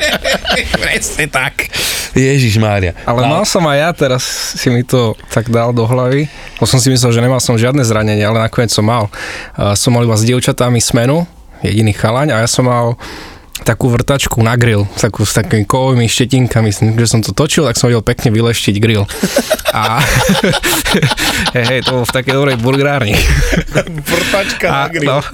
Presne 0.82 1.28
tak. 1.28 1.68
Ježiš 2.16 2.56
Mária. 2.56 2.96
Ale 3.04 3.28
mal 3.28 3.44
som 3.44 3.60
aj 3.68 3.76
ja, 3.76 3.90
teraz 4.06 4.22
si 4.54 4.70
mi 4.70 4.86
to 4.86 5.18
tak 5.34 5.50
dal 5.50 5.74
do 5.74 5.82
hlavy. 5.82 6.30
Bo 6.62 6.64
som 6.70 6.78
si 6.78 6.86
myslel, 6.94 7.10
že 7.10 7.18
nemal 7.18 7.42
som 7.42 7.58
žiadne 7.58 7.82
zranenie, 7.82 8.22
ale 8.22 8.46
nakoniec 8.46 8.70
som 8.70 8.86
mal. 8.86 9.10
Som 9.74 9.98
mal 9.98 10.06
iba 10.06 10.14
s 10.14 10.22
dievčatami 10.22 10.78
smenu, 10.78 11.26
jediný 11.66 11.90
chalaň 11.90 12.38
a 12.38 12.46
ja 12.46 12.48
som 12.48 12.70
mal 12.70 12.94
takú 13.66 13.88
vrtačku 13.88 14.44
na 14.44 14.54
grill, 14.54 14.84
takú 15.00 15.24
s 15.24 15.32
takými 15.32 15.64
kovovými 15.64 16.06
štetinkami, 16.06 16.70
že 16.70 17.08
som 17.08 17.24
to 17.24 17.32
točil, 17.32 17.64
tak 17.64 17.74
som 17.80 17.88
vedel 17.88 18.04
pekne 18.04 18.30
vyleštiť 18.30 18.76
grill. 18.78 19.08
A 19.72 19.98
hej, 21.56 21.64
hej, 21.64 21.80
to 21.82 21.98
bolo 21.98 22.04
v 22.04 22.14
takej 22.14 22.32
dobrej 22.36 22.56
burgerárni. 22.60 23.16
Vrtačka 24.04 24.66
A, 24.68 24.80
no, 24.92 25.24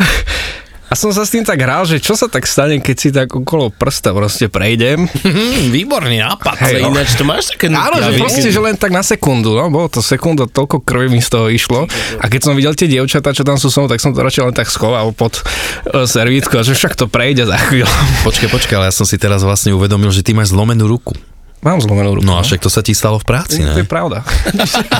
a 0.92 0.94
som 0.94 1.08
sa 1.08 1.24
s 1.24 1.32
tým 1.32 1.40
tak 1.40 1.56
hral, 1.56 1.88
že 1.88 1.96
čo 1.96 2.12
sa 2.12 2.28
tak 2.28 2.44
stane, 2.44 2.76
keď 2.84 2.96
si 3.00 3.08
tak 3.08 3.32
okolo 3.32 3.72
prsta 3.72 4.12
proste 4.12 4.52
prejdem. 4.52 5.08
Hm, 5.08 5.72
výborný 5.72 6.20
nápad. 6.20 6.60
Ale 6.60 6.84
ináč 6.84 7.16
to 7.16 7.24
máš 7.24 7.48
také... 7.48 7.72
Áno, 7.72 7.96
že 7.96 8.20
proste, 8.20 8.52
že 8.52 8.60
len 8.60 8.76
tak 8.76 8.92
na 8.92 9.00
sekundu, 9.00 9.56
no, 9.56 9.72
bolo 9.72 9.88
to 9.88 10.04
sekunda, 10.04 10.44
toľko 10.44 10.84
krvi 10.84 11.08
mi 11.08 11.24
z 11.24 11.32
toho 11.32 11.48
išlo. 11.48 11.88
A 12.20 12.28
keď 12.28 12.40
som 12.44 12.52
videl 12.52 12.76
tie 12.76 12.92
dievčatá, 12.92 13.32
čo 13.32 13.40
tam 13.40 13.56
sú 13.56 13.72
so 13.72 13.80
mnou, 13.80 13.88
tak 13.88 14.04
som 14.04 14.12
to 14.12 14.20
radšej 14.20 14.52
len 14.52 14.52
tak 14.52 14.68
schoval 14.68 15.16
pod 15.16 15.40
uh, 15.40 16.04
servítku, 16.04 16.60
a 16.60 16.62
že 16.62 16.76
však 16.76 16.92
to 16.92 17.08
prejde 17.08 17.48
za 17.48 17.56
chvíľu. 17.56 17.88
Počkaj, 18.28 18.52
počkaj, 18.52 18.76
ale 18.76 18.92
ja 18.92 18.94
som 18.94 19.08
si 19.08 19.16
teraz 19.16 19.40
vlastne 19.40 19.72
uvedomil, 19.72 20.12
že 20.12 20.20
ty 20.20 20.36
máš 20.36 20.52
zlomenú 20.52 20.84
ruku. 20.84 21.16
Mám 21.62 21.78
zlomenú 21.78 22.18
ruku. 22.18 22.26
No 22.26 22.34
a 22.34 22.42
však 22.42 22.58
to 22.58 22.66
sa 22.66 22.82
ti 22.82 22.90
stalo 22.90 23.16
v 23.16 23.24
práci, 23.24 23.62
To 23.62 23.78
je 23.78 23.80
ne? 23.80 23.86
pravda. 23.86 24.26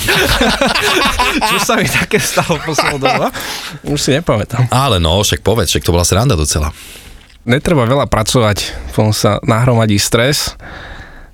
čo 1.51 1.57
sa 1.59 1.75
mi 1.75 1.85
také 1.85 2.23
stalo 2.23 2.55
poslednou 2.61 2.99
dobu? 2.99 3.27
Už 3.85 3.99
si 3.99 4.11
nepamätám. 4.13 4.71
Ale 4.71 4.97
no, 4.97 5.19
však 5.19 5.43
povedz, 5.43 5.69
však 5.69 5.83
to 5.83 5.91
bola 5.91 6.07
sranda 6.07 6.35
docela. 6.35 6.71
Netreba 7.43 7.83
veľa 7.83 8.07
pracovať, 8.07 8.59
potom 8.89 9.11
sa 9.11 9.43
nahromadí 9.43 9.99
stres 9.99 10.55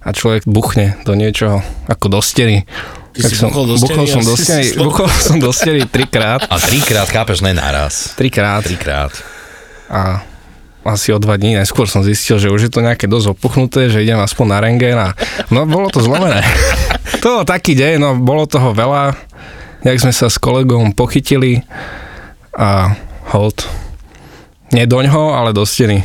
a 0.00 0.08
človek 0.08 0.48
buchne 0.48 0.96
do 1.04 1.12
niečoho, 1.12 1.60
ako 1.84 2.06
do 2.08 2.20
steny. 2.24 2.64
Ty 3.12 3.20
si 3.20 3.36
buchol 3.36 3.64
do 3.66 3.76
buchol 3.76 4.04
steny 4.06 4.08
som 4.08 4.22
do 4.22 4.34
si- 4.34 4.72
buchol 4.78 5.08
som 5.10 5.36
do 5.36 5.50
steny 5.52 5.84
trikrát. 5.84 6.48
A 6.48 6.56
trikrát, 6.56 7.04
chápeš, 7.04 7.44
ne 7.44 7.52
naraz. 7.52 8.16
Trikrát. 8.16 8.64
Trikrát. 8.64 9.12
a 9.88 10.24
asi 10.88 11.12
o 11.12 11.20
dva 11.20 11.36
dní 11.36 11.60
neskôr 11.60 11.84
som 11.84 12.00
zistil, 12.00 12.40
že 12.40 12.48
už 12.48 12.68
je 12.68 12.72
to 12.72 12.80
nejaké 12.80 13.04
dosť 13.04 13.36
opuchnuté, 13.36 13.92
že 13.92 14.00
idem 14.00 14.16
aspoň 14.16 14.46
na 14.48 14.58
rengén 14.64 14.96
a 14.96 15.12
no 15.52 15.68
bolo 15.68 15.92
to 15.92 16.00
zlomené. 16.00 16.40
to 17.22 17.40
bol 17.40 17.44
taký 17.44 17.76
deň, 17.76 18.00
no 18.00 18.16
bolo 18.16 18.48
toho 18.48 18.72
veľa, 18.72 19.12
jak 19.84 19.98
sme 20.00 20.12
sa 20.16 20.32
s 20.32 20.40
kolegom 20.40 20.96
pochytili 20.96 21.60
a 22.56 22.96
hold. 23.36 23.68
Nie 24.72 24.88
doňho, 24.88 25.36
ale 25.36 25.52
do 25.52 25.64
steny. 25.64 26.04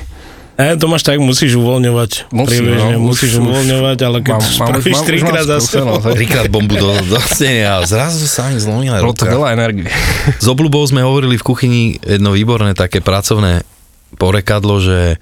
E, 0.53 0.77
to 0.77 0.85
máš 0.85 1.01
tak, 1.01 1.17
musíš 1.17 1.57
uvoľňovať. 1.57 2.29
Musím, 2.29 2.69
Priebežne, 2.69 2.95
no, 3.01 3.09
musíš 3.09 3.41
už- 3.41 3.41
uvoľňovať, 3.41 3.97
ale 4.05 4.17
keď 4.21 4.37
Mám- 4.37 4.53
spravíš 4.53 4.95
mám- 5.01 5.07
trikrát 5.09 5.45
za 5.49 5.57
sebou. 5.65 5.97
Trikrát 5.97 6.45
bombu 6.53 6.77
do, 6.77 6.93
do 7.09 7.17
steny 7.17 7.65
a 7.65 7.81
zrazu 7.89 8.29
sa 8.29 8.53
mi 8.53 8.61
zlomila 8.61 9.01
Bolo 9.01 9.17
to 9.17 9.25
veľa 9.25 9.57
energie. 9.57 9.89
S 10.37 10.45
obľubou 10.45 10.85
sme 10.85 11.01
hovorili 11.01 11.41
v 11.41 11.43
kuchyni 11.43 11.81
jedno 12.05 12.37
výborné 12.37 12.77
také 12.77 13.01
pracovné 13.01 13.65
porekadlo, 14.15 14.79
že 14.79 15.17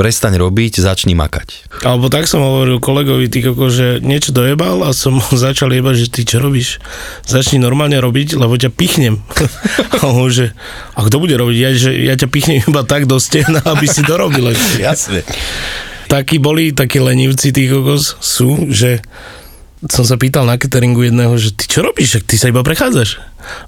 prestaň 0.00 0.40
robiť, 0.40 0.80
začni 0.80 1.12
makať. 1.12 1.76
Alebo 1.84 2.08
tak 2.08 2.24
som 2.24 2.40
hovoril 2.40 2.80
kolegovi, 2.80 3.28
ty 3.28 3.44
koko, 3.44 3.68
že 3.68 4.00
niečo 4.00 4.32
dojebal 4.32 4.80
a 4.88 4.96
som 4.96 5.20
začal 5.44 5.68
jebať, 5.68 5.94
že 6.00 6.06
ty 6.08 6.20
čo 6.24 6.40
robíš? 6.40 6.80
Začni 7.28 7.60
normálne 7.60 8.00
robiť, 8.00 8.40
lebo 8.40 8.56
ťa 8.56 8.72
pichnem. 8.72 9.20
a 10.00 10.08
on 10.08 10.32
že, 10.32 10.56
a 10.96 11.04
kto 11.04 11.20
bude 11.20 11.36
robiť? 11.36 11.56
Ja, 11.60 11.70
že 11.76 11.92
ja 12.00 12.16
ťa 12.16 12.28
pichnem 12.32 12.64
iba 12.64 12.80
tak 12.88 13.04
do 13.04 13.20
stena, 13.20 13.60
aby 13.76 13.84
si 13.84 14.00
to 14.00 14.16
robil. 14.16 14.56
Jasne. 14.80 15.20
Takí 16.08 16.42
boli, 16.42 16.72
takí 16.74 16.98
lenivci, 16.98 17.52
tí 17.52 17.70
kokos 17.70 18.18
sú, 18.18 18.72
že 18.72 19.04
som 19.88 20.04
sa 20.04 20.20
pýtal 20.20 20.44
na 20.44 20.60
cateringu 20.60 21.08
jedného, 21.08 21.32
že 21.40 21.56
ty 21.56 21.64
čo 21.64 21.80
robíš, 21.80 22.20
ty 22.28 22.36
sa 22.36 22.52
iba 22.52 22.60
prechádzaš. 22.60 23.16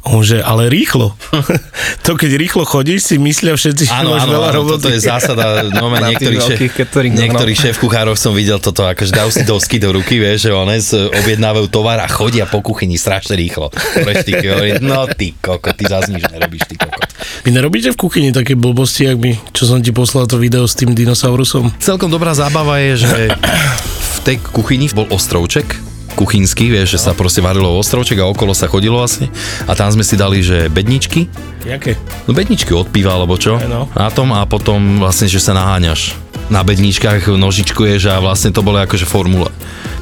On 0.05 0.21
že, 0.21 0.45
ale 0.45 0.69
rýchlo. 0.69 1.17
to 2.07 2.13
keď 2.21 2.37
rýchlo 2.37 2.69
chodíš, 2.69 3.09
si 3.09 3.15
myslia 3.17 3.57
všetci, 3.57 3.89
že 3.89 4.05
máš 4.05 4.29
veľa 4.29 4.53
áno, 4.53 4.57
roboty. 4.61 4.73
toto 4.77 4.89
je 4.93 5.01
zásada, 5.01 5.65
no 5.73 5.89
tých 6.21 6.21
šéf, 6.21 6.37
veľkých 6.53 6.73
cateringoch, 6.77 7.33
no. 7.33 7.49
šéf 7.49 7.77
kuchárov 7.81 8.15
som 8.21 8.37
videl 8.37 8.61
toto, 8.61 8.85
akože 8.85 9.09
dajú 9.09 9.31
si 9.33 9.43
dosky 9.49 9.81
do 9.81 9.97
ruky, 9.97 10.21
vieš, 10.21 10.49
že 10.49 10.51
one 10.53 10.77
z- 10.77 11.09
objednávajú 11.09 11.67
tovar 11.73 12.05
a 12.05 12.09
chodia 12.13 12.45
po 12.45 12.61
kuchyni 12.61 13.01
strašne 13.01 13.33
rýchlo. 13.33 13.73
Preš 13.73 14.29
ty, 14.29 14.37
hovorí, 14.37 14.77
no 14.85 15.09
ty 15.09 15.33
koko, 15.41 15.73
ty 15.73 15.89
zase 15.89 16.13
nič 16.13 16.29
nerobíš, 16.29 16.69
ty 16.69 16.77
koko. 16.77 17.01
Vy 17.49 17.51
nerobíte 17.57 17.89
v 17.95 17.99
kuchyni 17.99 18.29
také 18.37 18.53
blbosti, 18.53 19.09
ak 19.09 19.17
mi, 19.17 19.41
čo 19.57 19.65
som 19.65 19.81
ti 19.81 19.91
poslal 19.97 20.29
to 20.29 20.37
video 20.37 20.69
s 20.69 20.77
tým 20.77 20.93
dinosaurusom? 20.93 21.73
Celkom 21.81 22.13
dobrá 22.13 22.37
zábava 22.37 22.77
je, 22.85 23.09
že 23.09 23.19
v 24.17 24.19
tej 24.23 24.37
kuchyni 24.53 24.93
bol 24.93 25.09
ostrovček, 25.09 25.93
kuchynský, 26.15 26.69
vieš, 26.69 26.97
že 26.97 27.03
sa 27.09 27.13
proste 27.17 27.41
varilo 27.41 27.73
ostrovček 27.77 28.21
a 28.21 28.29
okolo 28.29 28.53
sa 28.53 28.69
chodilo 28.69 29.01
vlastne. 29.01 29.33
A 29.67 29.73
tam 29.73 29.89
sme 29.91 30.05
si 30.05 30.15
dali, 30.15 30.45
že 30.45 30.69
bedničky, 30.69 31.27
Jaké? 31.65 31.97
no 32.27 32.35
bedničky 32.35 32.75
od 32.75 32.91
piva 32.91 33.15
alebo 33.17 33.39
čo, 33.39 33.57
Áno. 33.59 33.89
na 33.95 34.09
tom 34.11 34.35
a 34.35 34.45
potom 34.45 35.01
vlastne, 35.01 35.31
že 35.31 35.41
sa 35.41 35.57
naháňaš. 35.57 36.19
Na 36.53 36.61
bedničkách 36.61 37.33
nožičkuješ 37.33 38.13
a 38.13 38.21
vlastne 38.21 38.53
to 38.53 38.61
bolo 38.61 38.83
akože 38.83 39.09
formule. 39.09 39.49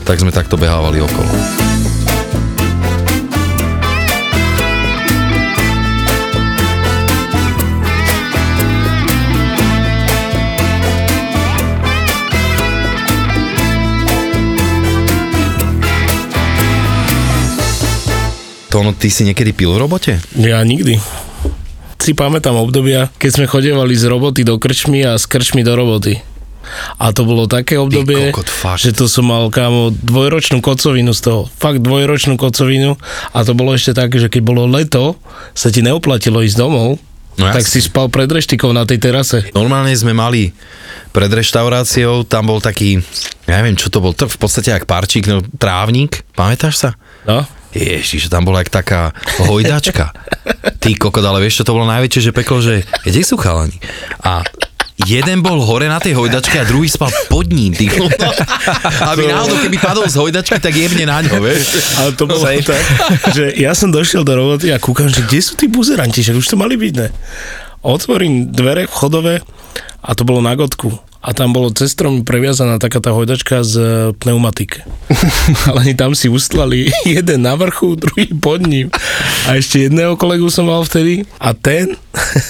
Tak 0.03 0.19
sme 0.19 0.35
takto 0.35 0.59
behávali 0.59 0.99
okolo. 1.05 1.31
Tono, 18.81 18.97
ty 18.97 19.13
si 19.13 19.29
niekedy 19.29 19.53
pil 19.53 19.77
v 19.77 19.85
robote? 19.85 20.17
Ja 20.41 20.65
nikdy. 20.65 20.97
Si 22.01 22.17
pamätám 22.17 22.57
obdobia, 22.57 23.13
keď 23.21 23.31
sme 23.37 23.45
chodievali 23.45 23.93
z 23.93 24.09
roboty 24.09 24.41
do 24.41 24.57
krčmy 24.57 25.05
a 25.05 25.21
z 25.21 25.29
krčmy 25.29 25.61
do 25.61 25.77
roboty. 25.77 26.17
A 26.97 27.13
to 27.13 27.29
bolo 27.29 27.45
také 27.45 27.77
obdobie, 27.77 28.33
kokot, 28.33 28.49
fakt. 28.49 28.81
že 28.81 28.97
to 28.97 29.05
som 29.05 29.29
mal 29.29 29.53
kámo 29.53 29.93
dvojročnú 29.93 30.65
kocovinu 30.65 31.13
z 31.13 31.21
toho. 31.21 31.43
Fakt 31.61 31.85
dvojročnú 31.85 32.41
kocovinu. 32.41 32.97
A 33.37 33.45
to 33.45 33.53
bolo 33.53 33.77
ešte 33.77 33.93
tak, 33.93 34.17
že 34.17 34.33
keď 34.33 34.49
bolo 34.49 34.65
leto, 34.65 35.21
sa 35.53 35.69
ti 35.69 35.85
neoplatilo 35.85 36.41
ísť 36.41 36.57
domov, 36.57 36.97
No 37.37 37.53
tak 37.53 37.69
jasne. 37.69 37.73
si 37.77 37.81
spal 37.85 38.09
pred 38.09 38.33
reštikou 38.33 38.73
na 38.73 38.89
tej 38.89 38.97
terase. 38.97 39.53
Normálne 39.53 39.93
sme 39.93 40.17
mali 40.17 40.57
pred 41.13 41.29
reštauráciou, 41.29 42.25
tam 42.25 42.49
bol 42.49 42.65
taký, 42.65 42.97
ja 43.45 43.61
neviem 43.61 43.77
čo 43.77 43.93
to 43.93 44.01
bol, 44.01 44.17
to 44.17 44.25
v 44.25 44.41
podstate 44.41 44.73
jak 44.73 44.89
parčík, 44.89 45.29
no, 45.29 45.45
trávnik, 45.57 46.25
pamätáš 46.33 46.81
sa? 46.81 46.91
No? 47.29 47.45
Ježiš, 47.71 48.27
tam 48.27 48.43
bola 48.47 48.67
jak 48.67 48.71
taká 48.73 49.15
hojdačka. 49.47 50.11
Ty 50.83 50.91
kokot, 50.99 51.23
ale 51.23 51.45
vieš 51.45 51.63
čo 51.63 51.67
to 51.69 51.77
bolo 51.77 51.87
najväčšie, 51.87 52.31
že 52.31 52.33
peklo, 52.35 52.59
že 52.59 52.83
kde 53.07 53.21
sú 53.23 53.39
chalani? 53.39 53.79
A 54.27 54.43
jeden 55.09 55.41
bol 55.41 55.63
hore 55.65 55.89
na 55.89 55.97
tej 55.97 56.13
hojdačke 56.13 56.61
a 56.61 56.69
druhý 56.69 56.91
spal 56.91 57.09
pod 57.33 57.49
ním. 57.49 57.73
Ty. 57.73 57.89
Aby 59.07 59.33
náhodou, 59.33 59.57
keby 59.65 59.79
padol 59.81 60.05
z 60.05 60.19
hojdačky, 60.21 60.61
tak 60.61 60.77
jebne 60.77 61.09
na 61.09 61.25
ňo, 61.25 61.41
vieš. 61.41 61.81
Ale 61.97 62.13
to 62.19 62.29
bolo 62.29 62.45
tak, 62.45 62.85
že 63.33 63.55
ja 63.57 63.73
som 63.73 63.89
došiel 63.89 64.27
do 64.27 64.37
roboty 64.37 64.69
a 64.75 64.83
kúkam, 64.83 65.09
že 65.09 65.25
kde 65.25 65.41
sú 65.41 65.57
tí 65.57 65.73
buzeranti, 65.73 66.21
že 66.21 66.37
už 66.37 66.45
to 66.45 66.57
mali 66.61 66.77
byť, 66.77 66.95
ne? 67.01 67.09
Otvorím 67.81 68.53
dvere 68.53 68.85
vchodové 68.85 69.41
a 70.05 70.11
to 70.13 70.29
bolo 70.29 70.45
na 70.45 70.53
gotku. 70.53 70.93
A 71.21 71.37
tam 71.37 71.53
bolo 71.53 71.69
cez 71.69 71.93
strom 71.93 72.25
previazaná 72.25 72.81
taká 72.81 72.97
tá 72.97 73.13
hojdačka 73.13 73.61
z 73.61 73.75
e, 73.77 73.87
pneumatik. 74.17 74.81
Ale 75.69 75.85
oni 75.85 75.93
tam 75.93 76.17
si 76.17 76.33
ustlali 76.33 76.89
jeden 77.05 77.45
na 77.45 77.61
vrchu, 77.61 77.93
druhý 77.93 78.33
pod 78.33 78.65
ním. 78.65 78.89
A 79.45 79.61
ešte 79.61 79.85
jedného 79.85 80.17
kolegu 80.17 80.49
som 80.49 80.65
mal 80.65 80.81
vtedy. 80.81 81.29
A 81.37 81.53
ten, 81.53 81.93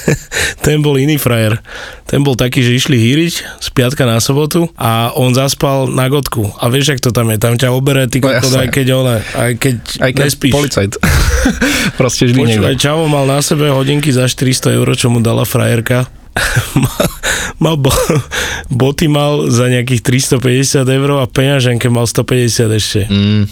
ten 0.65 0.87
bol 0.87 0.95
iný 1.03 1.19
frajer. 1.19 1.59
Ten 2.07 2.23
bol 2.23 2.39
taký, 2.39 2.63
že 2.63 2.79
išli 2.79 2.95
hýriť 2.95 3.35
z 3.59 3.69
piatka 3.75 4.07
na 4.07 4.23
sobotu 4.23 4.71
a 4.79 5.11
on 5.19 5.35
zaspal 5.35 5.91
na 5.91 6.07
gotku. 6.07 6.55
A 6.63 6.71
vieš, 6.71 6.95
jak 6.95 7.03
to 7.03 7.11
tam 7.11 7.27
je? 7.35 7.43
Tam 7.43 7.59
ťa 7.59 7.75
obere, 7.75 8.07
ty 8.07 8.23
No 8.23 8.31
kokot, 8.31 8.55
aj 8.55 8.71
keď 8.71 8.87
ole, 8.95 9.15
aj 9.35 9.53
keď, 9.59 9.77
Aj 9.99 10.11
keď 10.15 10.27
nespíš. 10.31 10.55
policajt. 10.55 10.93
Proste 11.99 12.31
vždy 12.31 12.39
Počúvaj. 12.39 12.75
Čavo 12.79 13.11
mal 13.11 13.27
na 13.27 13.43
sebe 13.43 13.67
hodinky 13.67 14.15
za 14.15 14.31
400 14.31 14.79
eur, 14.79 14.87
čo 14.95 15.11
mu 15.11 15.19
dala 15.19 15.43
frajerka. 15.43 16.20
mal, 16.85 17.07
mal 17.59 17.77
bo, 17.77 17.93
boty 18.69 19.07
mal 19.07 19.49
za 19.49 19.69
nejakých 19.69 20.29
350 20.39 20.85
eur 20.87 21.11
a 21.21 21.27
peňaženke 21.27 21.87
mal 21.89 22.07
150 22.07 22.71
ešte. 22.71 23.01
Mm, 23.09 23.45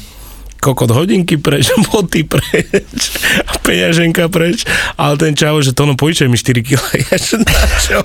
Kokot 0.58 0.90
hodinky 0.90 1.38
preč, 1.38 1.70
boty 1.90 2.26
preč 2.26 2.98
a 3.46 3.54
peňaženka 3.62 4.26
preč. 4.26 4.66
Ale 4.98 5.14
ten 5.14 5.38
čavo, 5.38 5.62
že 5.62 5.70
to 5.70 5.86
no 5.86 5.94
požičaj 5.94 6.26
mi 6.26 6.34
4 6.34 6.66
kg. 6.66 6.82
Ja, 7.08 7.14
že 7.14 7.36
na 7.38 7.58
čo? 7.78 8.02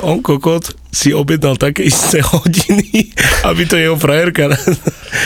On 0.00 0.20
kokot 0.24 0.72
si 0.92 1.12
objednal 1.12 1.60
také 1.60 1.84
isté 1.84 2.24
hodiny, 2.24 3.12
aby 3.44 3.62
to 3.68 3.76
jeho 3.76 3.96
frajerka 4.00 4.48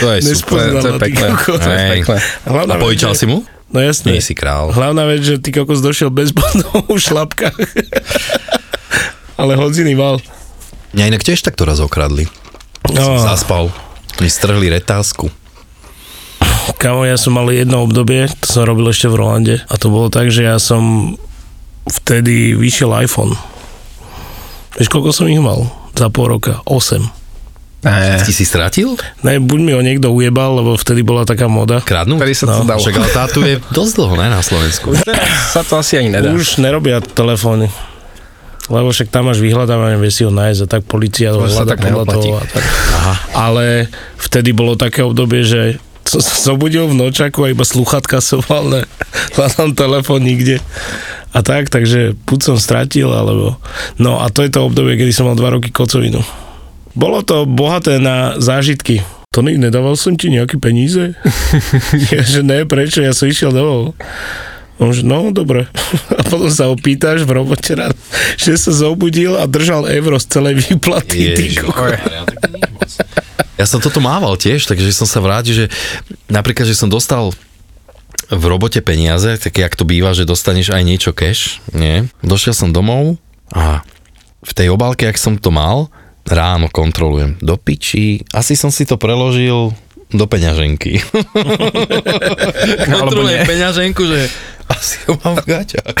To 0.03 0.05
je 0.15 0.19
super, 0.35 0.73
nespoznala. 0.73 0.99
kokot. 0.99 1.59
To 1.63 1.69
je 1.71 1.79
pekné. 1.99 2.17
Hlavná 2.43 2.75
a 2.75 2.81
požičal 2.81 3.13
si 3.15 3.25
mu? 3.27 3.43
No 3.71 3.79
jasne. 3.79 4.11
Nie 4.11 4.23
si 4.23 4.35
král. 4.35 4.75
Hlavná 4.75 5.07
vec, 5.07 5.23
že 5.23 5.39
ty 5.39 5.55
kokos 5.55 5.79
došiel 5.79 6.11
bez 6.11 6.35
bodov 6.35 6.91
v 6.91 6.99
šlapkách. 6.99 7.55
Ale 9.41 9.55
hodziny 9.55 9.95
mal. 9.95 10.19
Mňa 10.91 11.15
inak 11.15 11.23
tiež 11.23 11.39
takto 11.39 11.63
raz 11.63 11.79
okradli. 11.79 12.27
No, 12.91 13.15
Som 13.17 13.23
zaspal. 13.23 13.71
Mi 14.19 14.27
strhli 14.27 14.67
retázku. 14.67 15.31
kamo, 16.75 17.07
ja 17.07 17.15
som 17.15 17.37
mal 17.37 17.47
jedno 17.53 17.85
obdobie, 17.85 18.27
to 18.41 18.47
som 18.49 18.65
robil 18.67 18.89
ešte 18.89 19.07
v 19.07 19.17
Rolande 19.17 19.55
a 19.69 19.73
to 19.77 19.93
bolo 19.93 20.09
tak, 20.09 20.33
že 20.33 20.45
ja 20.45 20.57
som 20.57 21.13
vtedy 21.85 22.57
vyšiel 22.57 22.91
iPhone. 23.05 23.37
Vieš, 24.77 24.89
koľko 24.89 25.13
som 25.13 25.29
ich 25.29 25.41
mal? 25.41 25.69
Za 25.93 26.09
pol 26.09 26.31
roka? 26.33 26.63
8. 26.65 27.20
Ne, 27.81 28.21
Ty 28.21 28.29
si 28.29 28.45
stratil? 28.45 28.93
Ne, 29.25 29.41
buď 29.41 29.59
mi 29.59 29.71
ho 29.73 29.81
niekto 29.81 30.13
ujebal, 30.13 30.61
lebo 30.61 30.77
vtedy 30.77 31.01
bola 31.01 31.25
taká 31.25 31.49
moda. 31.49 31.81
Kradnúť? 31.81 32.21
Vtedy 32.21 32.35
sa 32.37 32.45
to 32.45 32.61
No, 32.61 32.69
dalo. 32.69 32.81
Však 32.81 32.93
ale 32.93 33.09
tá 33.09 33.25
tu 33.25 33.41
je 33.41 33.57
dosť 33.73 33.93
dlho, 33.97 34.13
ne, 34.15 34.27
na 34.29 34.41
Slovensku. 34.41 34.93
Teraz 34.93 35.49
sa 35.49 35.65
to 35.65 35.81
asi 35.81 35.97
ani 35.97 36.13
nedá. 36.13 36.29
Už 36.29 36.61
nerobia 36.61 37.01
telefóny. 37.01 37.73
Lebo 38.69 38.93
však 38.93 39.09
tam 39.09 39.27
máš 39.27 39.41
vyhľadávanie, 39.41 39.97
vieš 39.97 40.13
si 40.13 40.23
ho 40.23 40.31
nájsť 40.31 40.59
a 40.61 40.67
tak 40.69 40.81
policia 40.85 41.33
To 41.33 41.41
hľada 41.41 41.73
tak 41.73 41.81
podľa 41.81 42.05
toho. 42.07 42.37
A 42.37 42.45
tak. 42.45 42.63
Ale 43.33 43.89
vtedy 44.21 44.53
bolo 44.53 44.77
také 44.77 45.01
obdobie, 45.01 45.41
že 45.41 45.81
som 46.05 46.21
sa 46.21 46.53
zobudil 46.53 46.85
v 46.85 46.95
nočaku 46.95 47.49
a 47.49 47.51
iba 47.51 47.65
sluchatka 47.65 48.21
som 48.21 48.45
mal, 48.45 48.69
ne, 48.69 48.81
hľadám 49.35 49.73
telefón 49.73 50.21
nikde. 50.21 50.61
A 51.33 51.41
tak, 51.41 51.73
takže 51.73 52.13
buď 52.29 52.39
som 52.43 52.55
stratil, 52.61 53.09
alebo... 53.09 53.57
No 53.97 54.21
a 54.21 54.29
to 54.29 54.45
je 54.45 54.51
to 54.53 54.67
obdobie, 54.67 54.99
kedy 54.99 55.09
som 55.09 55.25
mal 55.25 55.33
dva 55.33 55.55
roky 55.55 55.73
kocovinu. 55.73 56.21
Bolo 56.91 57.23
to 57.23 57.47
bohaté 57.47 57.97
na 57.97 58.35
zážitky. 58.37 59.03
Tony, 59.31 59.55
nedával 59.55 59.95
som 59.95 60.19
ti 60.19 60.27
nejaké 60.27 60.59
peníze? 60.59 61.15
ja, 62.11 62.19
že 62.19 62.43
ne, 62.43 62.67
prečo? 62.67 62.99
Ja 62.99 63.15
som 63.15 63.31
išiel 63.31 63.55
domov. 63.55 63.95
On 64.81 64.91
že, 64.91 65.05
no, 65.05 65.29
dobre. 65.31 65.69
A 66.19 66.21
potom 66.27 66.51
sa 66.51 66.67
ho 66.67 66.75
pýtaš 66.75 67.23
v 67.23 67.39
robote 67.39 67.71
rád, 67.77 67.95
že 68.35 68.57
sa 68.59 68.73
zobudil 68.73 69.37
a 69.37 69.45
držal 69.45 69.87
euro 69.87 70.17
z 70.17 70.25
celej 70.25 70.67
výplaty. 70.67 71.31
Ježiš. 71.31 71.63
Ja 73.55 73.69
som 73.69 73.77
toto 73.77 74.01
mával 74.01 74.35
tiež, 74.41 74.65
takže 74.65 74.89
som 74.89 75.05
sa 75.05 75.21
vrátil, 75.21 75.53
že 75.53 75.65
napríklad, 76.27 76.65
že 76.65 76.73
som 76.73 76.89
dostal 76.89 77.29
v 78.31 78.43
robote 78.47 78.81
peniaze, 78.81 79.37
tak 79.37 79.53
jak 79.53 79.77
to 79.77 79.85
býva, 79.85 80.17
že 80.17 80.25
dostaneš 80.25 80.73
aj 80.73 80.83
niečo 80.87 81.11
cash, 81.13 81.61
nie? 81.75 82.09
Došiel 82.25 82.57
som 82.57 82.73
domov 82.73 83.21
a 83.53 83.85
v 84.41 84.51
tej 84.57 84.73
obálke, 84.73 85.05
jak 85.05 85.21
som 85.21 85.37
to 85.37 85.53
mal, 85.53 85.93
ráno 86.31 86.71
kontrolujem. 86.71 87.37
Do 87.43 87.59
piči, 87.59 88.23
asi 88.31 88.55
som 88.55 88.71
si 88.71 88.87
to 88.87 88.95
preložil 88.95 89.75
do 90.11 90.25
peňaženky. 90.27 90.99
Kontrolujem 92.91 93.47
peňaženku, 93.47 94.03
že 94.03 94.19
asi 94.71 94.95
ho 95.07 95.19
mám 95.23 95.35
v 95.39 95.45
gaťach. 95.51 95.95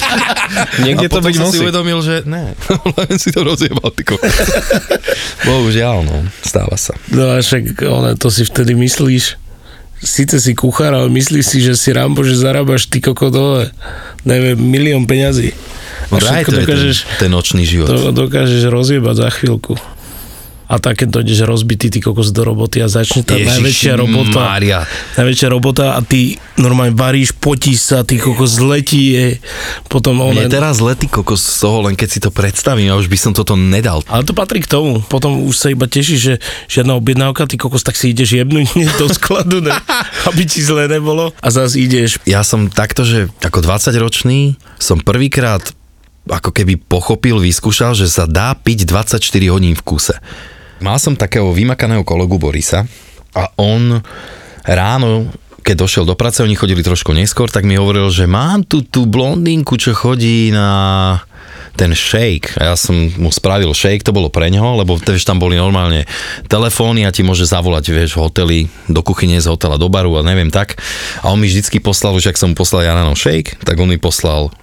Niekde 0.86 1.06
a 1.06 1.12
to 1.12 1.20
byť 1.22 1.34
som 1.34 1.46
musí. 1.50 1.58
si 1.58 1.64
uvedomil, 1.66 1.98
že 2.02 2.26
ne, 2.26 2.54
len 2.98 3.14
si 3.18 3.30
to 3.30 3.46
rozjebal, 3.46 3.90
ty. 3.94 4.02
Bohužiaľ, 5.46 6.02
no, 6.06 6.26
stáva 6.42 6.74
sa. 6.78 6.94
No 7.10 7.34
a 7.34 7.42
však 7.42 7.82
one, 7.86 8.18
to 8.18 8.30
si 8.30 8.46
vtedy 8.46 8.74
myslíš, 8.74 9.38
síce 10.02 10.36
si 10.38 10.52
kuchár, 10.54 10.94
ale 10.94 11.10
myslíš 11.10 11.44
si, 11.46 11.58
že 11.62 11.78
si 11.78 11.94
Rambo, 11.94 12.26
že 12.26 12.38
zarábaš 12.38 12.90
ty 12.90 12.98
koko 12.98 13.30
dole, 13.30 13.70
neviem, 14.26 14.58
milión 14.58 15.06
peňazí. 15.06 15.54
A 16.16 16.22
všetko 16.22 16.50
to 16.50 16.54
je 16.54 16.58
ten, 16.58 16.66
dokážeš, 16.66 16.96
ten 17.20 17.30
nočný 17.30 17.62
život. 17.66 17.86
to, 17.90 18.10
dokážeš 18.14 18.62
rozjebať 18.70 19.14
za 19.16 19.28
chvíľku. 19.34 19.74
A 20.64 20.80
tak, 20.80 21.04
keď 21.04 21.20
dojdeš 21.20 21.44
rozbitý 21.44 21.92
ty 21.92 22.00
kokos 22.00 22.32
do 22.32 22.40
roboty 22.40 22.80
a 22.80 22.88
začne 22.88 23.20
tá 23.20 23.36
Ježiši 23.36 23.52
najväčšia 23.52 23.92
robota. 24.00 24.40
Mária. 24.48 24.80
Najväčšia 25.20 25.48
robota 25.52 25.92
a 25.92 26.00
ty 26.00 26.40
normálne 26.56 26.96
varíš, 26.96 27.36
potíš 27.36 27.92
sa, 27.92 28.00
ty 28.00 28.16
kokos 28.16 28.56
letí 28.64 29.12
je. 29.12 29.26
Potom 29.92 30.24
Mne 30.24 30.48
one, 30.48 30.48
teraz 30.48 30.80
letí 30.80 31.04
kokos 31.04 31.44
z 31.44 31.68
toho, 31.68 31.84
len 31.84 31.92
keď 31.92 32.08
si 32.08 32.18
to 32.18 32.32
predstavím, 32.32 32.88
ja 32.88 32.96
už 32.96 33.12
by 33.12 33.18
som 33.20 33.36
toto 33.36 33.60
nedal. 33.60 34.00
ale 34.08 34.24
to 34.24 34.32
patrí 34.32 34.64
k 34.64 34.72
tomu. 34.72 35.04
Potom 35.04 35.44
už 35.44 35.52
sa 35.52 35.68
iba 35.68 35.84
tešíš, 35.84 36.18
že 36.18 36.34
žiadna 36.72 36.96
objednávka, 36.96 37.44
ty 37.44 37.60
kokos, 37.60 37.84
tak 37.84 38.00
si 38.00 38.16
ideš 38.16 38.32
jebnúť 38.32 38.72
do 39.00 39.12
skladu, 39.12 39.60
ne? 39.60 39.76
aby 40.24 40.48
ti 40.48 40.64
zle 40.64 40.88
nebolo. 40.88 41.36
A 41.44 41.48
zase 41.52 41.76
ideš. 41.76 42.16
Ja 42.24 42.40
som 42.40 42.72
takto, 42.72 43.04
že 43.04 43.28
ako 43.44 43.60
20-ročný 43.60 44.56
som 44.80 44.96
prvýkrát 44.96 45.76
ako 46.24 46.50
keby 46.50 46.80
pochopil, 46.80 47.36
vyskúšal, 47.40 47.92
že 47.92 48.08
sa 48.08 48.24
dá 48.24 48.56
piť 48.56 48.88
24 48.88 49.20
hodín 49.52 49.76
v 49.76 49.82
kuse. 49.84 50.16
Mal 50.80 50.96
som 50.96 51.16
takého 51.16 51.48
vymakaného 51.52 52.02
kolegu 52.02 52.40
Borisa 52.40 52.88
a 53.36 53.52
on 53.60 54.00
ráno, 54.64 55.28
keď 55.60 55.76
došiel 55.84 56.04
do 56.08 56.16
práce, 56.16 56.40
oni 56.40 56.56
chodili 56.56 56.80
trošku 56.84 57.12
neskôr, 57.12 57.48
tak 57.48 57.68
mi 57.68 57.76
hovoril, 57.76 58.08
že 58.08 58.24
mám 58.24 58.64
tu 58.64 58.84
tú 58.84 59.04
blondinku, 59.04 59.76
čo 59.76 59.96
chodí 59.96 60.52
na 60.52 61.20
ten 61.74 61.90
shake. 61.92 62.54
Ja 62.56 62.78
som 62.78 63.10
mu 63.18 63.34
spravil 63.34 63.74
shake, 63.74 64.06
to 64.06 64.14
bolo 64.14 64.30
pre 64.30 64.48
neho, 64.48 64.78
lebo 64.78 64.94
vieš, 64.94 65.26
tam 65.26 65.42
boli 65.42 65.58
normálne 65.58 66.06
telefóny 66.46 67.02
a 67.02 67.10
ti 67.10 67.26
môže 67.26 67.44
zavolať, 67.44 67.84
vieš, 67.90 68.14
v 68.14 68.20
hoteli, 68.22 68.58
do 68.86 69.02
kuchyne, 69.02 69.36
z 69.38 69.50
hotela 69.50 69.74
do 69.74 69.90
baru 69.90 70.18
a 70.18 70.26
neviem 70.26 70.48
tak. 70.48 70.78
A 71.26 71.34
on 71.34 71.42
mi 71.42 71.50
vždycky 71.50 71.82
poslal, 71.82 72.14
už 72.14 72.30
ak 72.30 72.38
som 72.38 72.54
mu 72.54 72.56
poslal 72.56 72.86
Janano 72.86 73.18
shake, 73.18 73.58
tak 73.66 73.74
on 73.76 73.90
mi 73.90 73.98
poslal 73.98 74.54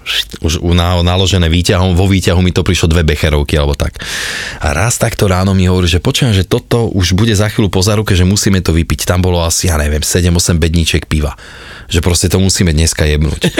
už 0.42 0.64
na, 0.74 0.98
naložené 1.04 1.52
výťahom, 1.52 2.00
vo 2.00 2.08
výťahu 2.08 2.40
mi 2.40 2.56
to 2.56 2.64
prišlo 2.64 2.90
dve 2.90 3.04
becherovky 3.04 3.60
alebo 3.60 3.76
tak. 3.76 4.00
A 4.64 4.72
raz 4.72 4.96
takto 4.96 5.28
ráno 5.28 5.52
mi 5.52 5.68
hovorí, 5.68 5.92
že 5.92 6.00
počujem, 6.00 6.32
že 6.32 6.48
toto 6.48 6.88
už 6.90 7.14
bude 7.14 7.36
za 7.36 7.52
chvíľu 7.52 7.70
po 7.70 7.84
záruke, 7.84 8.16
že 8.16 8.24
musíme 8.24 8.64
to 8.64 8.72
vypiť. 8.72 9.04
Tam 9.04 9.20
bolo 9.20 9.44
asi, 9.44 9.68
ja 9.68 9.76
neviem, 9.76 10.02
7-8 10.02 10.58
bedníček 10.58 11.06
piva. 11.12 11.36
Že 11.92 12.00
proste 12.00 12.28
to 12.32 12.40
musíme 12.40 12.72
dneska 12.72 13.04
jebnúť. 13.04 13.42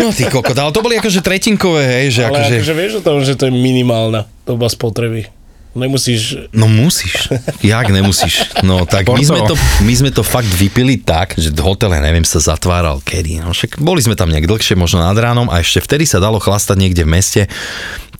No 0.00 0.08
ty 0.08 0.24
kokot, 0.24 0.56
ale 0.56 0.72
to 0.72 0.80
boli 0.80 0.96
akože 0.96 1.20
tretinkové, 1.20 1.84
hej, 1.84 2.06
že 2.16 2.21
Ale 2.26 2.38
akože... 2.38 2.54
akože 2.62 2.74
vieš 2.74 2.92
o 2.98 3.02
tom, 3.02 3.16
že 3.26 3.34
to 3.34 3.48
je 3.48 3.52
minimálna 3.54 4.30
doba 4.46 4.66
spotreby. 4.70 5.28
Nemusíš... 5.72 6.52
No 6.52 6.68
musíš. 6.68 7.32
Jak 7.64 7.88
nemusíš? 7.88 8.60
No 8.60 8.84
tak 8.84 9.08
my 9.08 9.24
sme, 9.24 9.40
to, 9.48 9.56
my 9.80 9.94
sme 9.96 10.10
to 10.12 10.20
fakt 10.20 10.48
vypili 10.52 11.00
tak, 11.00 11.32
že 11.40 11.48
hotel, 11.64 11.96
ja 11.96 12.04
neviem, 12.04 12.28
sa 12.28 12.44
zatváral 12.44 13.00
kedy. 13.00 13.40
No 13.40 13.56
však 13.56 13.80
boli 13.80 14.04
sme 14.04 14.12
tam 14.12 14.28
nejak 14.28 14.44
dlhšie, 14.44 14.76
možno 14.76 15.00
nad 15.00 15.16
ránom 15.16 15.48
a 15.48 15.64
ešte 15.64 15.80
vtedy 15.80 16.04
sa 16.04 16.20
dalo 16.20 16.36
chlastať 16.36 16.76
niekde 16.76 17.08
v 17.08 17.12
meste. 17.16 17.42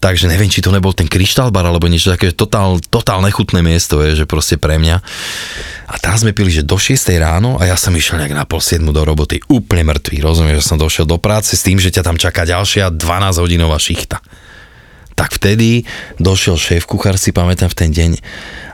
Takže 0.02 0.26
neviem, 0.26 0.50
či 0.50 0.58
to 0.58 0.74
nebol 0.74 0.90
ten 0.90 1.06
kryštál 1.06 1.54
bar 1.54 1.62
alebo 1.62 1.86
niečo 1.86 2.10
také, 2.10 2.34
totál, 2.34 2.82
totál 2.90 3.22
nechutné 3.22 3.62
miesto 3.62 4.02
je, 4.02 4.18
že 4.18 4.26
proste 4.26 4.58
pre 4.58 4.74
mňa. 4.74 4.98
A 5.86 5.94
tam 6.02 6.18
sme 6.18 6.34
pili, 6.34 6.50
že 6.50 6.66
do 6.66 6.74
6 6.74 7.06
ráno 7.22 7.62
a 7.62 7.70
ja 7.70 7.78
som 7.78 7.94
išiel 7.94 8.18
nejak 8.18 8.34
na 8.34 8.42
pol 8.42 8.58
7 8.58 8.82
do 8.82 9.02
roboty, 9.06 9.38
úplne 9.46 9.86
mŕtvý, 9.86 10.18
rozumieš, 10.18 10.66
že 10.66 10.68
som 10.74 10.82
došiel 10.82 11.06
do 11.06 11.22
práce 11.22 11.54
s 11.54 11.62
tým, 11.62 11.78
že 11.78 11.94
ťa 11.94 12.02
tam 12.02 12.18
čaká 12.18 12.42
ďalšia 12.42 12.90
12 12.90 13.38
hodinová 13.38 13.78
šichta 13.78 14.18
tak 15.12 15.36
vtedy 15.36 15.84
došiel 16.16 16.56
šéf 16.56 16.88
kuchár, 16.88 17.20
si 17.20 17.36
pamätám 17.36 17.68
v 17.68 17.78
ten 17.78 17.90
deň 17.92 18.10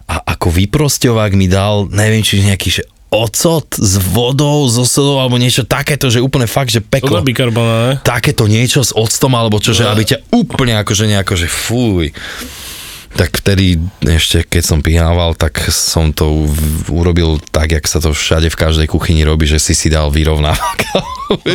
a 0.08 0.22
ako 0.32 0.48
vyprosťovák 0.48 1.36
mi 1.36 1.50
dal, 1.50 1.90
neviem, 1.92 2.24
či 2.24 2.40
nejaký 2.40 2.80
že 2.80 2.82
ocot 3.08 3.64
s 3.80 3.96
vodou, 3.96 4.68
so 4.68 4.84
sodou 4.84 5.16
alebo 5.16 5.40
niečo 5.40 5.64
takéto, 5.64 6.12
že 6.12 6.20
úplne 6.20 6.44
fakt, 6.44 6.68
že 6.68 6.84
peklo. 6.84 7.24
Soda 7.24 7.24
ne? 7.24 7.96
Takéto 8.04 8.44
niečo 8.44 8.84
s 8.84 8.92
octom 8.92 9.32
alebo 9.32 9.56
čo, 9.56 9.72
že 9.72 9.88
aby 9.88 10.04
ťa 10.04 10.28
úplne 10.28 10.76
akože 10.76 11.08
nejako, 11.08 11.34
že 11.40 11.48
fuj. 11.48 12.12
Tak 13.08 13.40
vtedy 13.40 13.80
ešte, 14.04 14.44
keď 14.44 14.62
som 14.62 14.84
pihával, 14.84 15.32
tak 15.32 15.56
som 15.72 16.12
to 16.12 16.52
urobil 16.92 17.40
tak, 17.40 17.72
jak 17.72 17.88
sa 17.88 18.04
to 18.04 18.12
všade 18.12 18.52
v 18.52 18.60
každej 18.60 18.86
kuchyni 18.92 19.24
robí, 19.24 19.48
že 19.48 19.56
si 19.56 19.72
si 19.72 19.88
dal 19.88 20.12
vyrovnávak. 20.12 20.78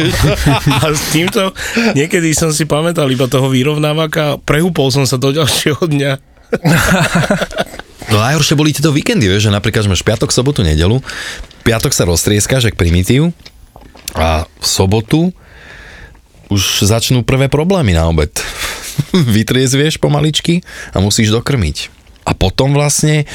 A 0.81 0.89
s 0.89 1.13
týmto 1.13 1.53
niekedy 1.93 2.33
som 2.33 2.49
si 2.49 2.65
pamätal 2.65 3.05
iba 3.13 3.29
toho 3.29 3.53
vyrovnávaka, 3.53 4.41
prehúpol 4.41 4.89
som 4.89 5.05
sa 5.05 5.21
do 5.21 5.29
ďalšieho 5.29 5.85
dňa. 5.85 6.11
No 8.13 8.21
najhoršie 8.21 8.53
boli 8.53 8.69
tieto 8.69 8.93
víkendy, 8.93 9.25
vieš, 9.25 9.49
že 9.49 9.55
napríklad 9.57 9.89
že 9.89 9.89
máš 9.89 10.05
piatok, 10.05 10.29
sobotu, 10.29 10.61
nedelu, 10.61 11.01
piatok 11.65 11.89
sa 11.89 12.05
roztrieskáš, 12.05 12.69
jak 12.69 12.77
primitív 12.77 13.33
a 14.13 14.45
v 14.45 14.65
sobotu 14.69 15.33
už 16.53 16.85
začnú 16.85 17.25
prvé 17.25 17.49
problémy 17.49 17.97
na 17.97 18.05
obed. 18.05 18.29
Vytriezvieš 19.33 19.97
pomaličky 19.97 20.61
a 20.93 21.01
musíš 21.01 21.33
dokrmiť. 21.33 21.89
A 22.29 22.37
potom 22.37 22.77
vlastne 22.77 23.25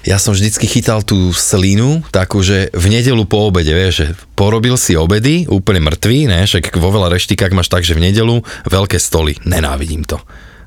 ja 0.00 0.16
som 0.16 0.32
vždycky 0.32 0.64
chytal 0.64 1.04
tú 1.04 1.36
slinu, 1.36 2.00
takú, 2.08 2.40
že 2.40 2.72
v 2.72 2.88
nedelu 2.88 3.20
po 3.28 3.52
obede, 3.52 3.76
vieš, 3.76 3.94
že 4.00 4.06
porobil 4.32 4.80
si 4.80 4.96
obedy, 4.96 5.44
úplne 5.44 5.84
mŕtvý, 5.84 6.24
ne, 6.24 6.48
však 6.48 6.72
vo 6.80 6.88
veľa 6.88 7.12
reštikách 7.12 7.52
máš 7.52 7.68
tak, 7.68 7.84
že 7.84 7.92
v 7.92 8.08
nedelu 8.08 8.40
veľké 8.64 8.96
stoly, 8.96 9.36
nenávidím 9.44 10.08
to. 10.08 10.16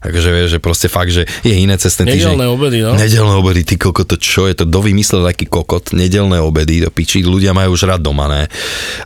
Takže 0.04 0.30
vieš, 0.36 0.50
že 0.52 0.60
proste 0.60 0.92
fakt, 0.92 1.16
že 1.16 1.24
je 1.48 1.56
iné 1.56 1.80
cez 1.80 1.96
ten 1.96 2.04
týždeň. 2.04 2.36
Nedelné 2.36 2.48
obedy, 2.52 2.78
no. 2.84 2.92
Nedelné 2.92 3.34
obedy, 3.40 3.64
ty 3.64 3.80
kokot, 3.80 4.04
to 4.04 4.20
čo 4.20 4.52
je 4.52 4.54
to? 4.54 4.68
Kto 4.68 4.84
vymyslel 4.84 5.24
taký 5.24 5.48
kokot? 5.48 5.96
Nedelné 5.96 6.44
obedy, 6.44 6.84
do 6.84 6.92
piči, 6.92 7.24
ľudia 7.24 7.56
majú 7.56 7.72
už 7.72 7.88
rád 7.88 8.04
doma, 8.04 8.28
ne? 8.28 8.52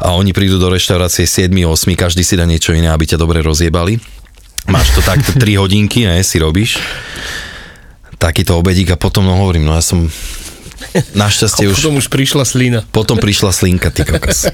A 0.02 0.18
oni 0.18 0.34
prídu 0.34 0.58
do 0.58 0.74
reštaurácie 0.74 1.30
7, 1.30 1.54
8, 1.54 1.94
každý 1.94 2.26
si 2.26 2.34
dá 2.34 2.50
niečo 2.50 2.74
iné, 2.74 2.90
aby 2.90 3.06
ťa 3.06 3.22
dobre 3.22 3.46
rozjebali. 3.46 4.02
Máš 4.66 4.98
to 4.98 5.06
takto 5.06 5.38
3 5.38 5.62
hodinky, 5.62 6.10
ne, 6.10 6.18
si 6.26 6.42
robíš. 6.42 6.82
Takýto 8.18 8.58
obedík 8.58 8.90
a 8.90 8.98
potom, 8.98 9.22
no 9.22 9.38
hovorím, 9.38 9.70
no 9.70 9.78
ja 9.78 9.86
som 9.86 10.10
našťastie 11.14 11.70
už... 11.70 11.76
Potom 11.80 11.96
už 12.00 12.08
prišla 12.12 12.44
slina. 12.44 12.80
Potom 12.90 13.18
prišla 13.20 13.52
slinka, 13.52 13.90
ty 13.92 14.08
kokos. 14.08 14.50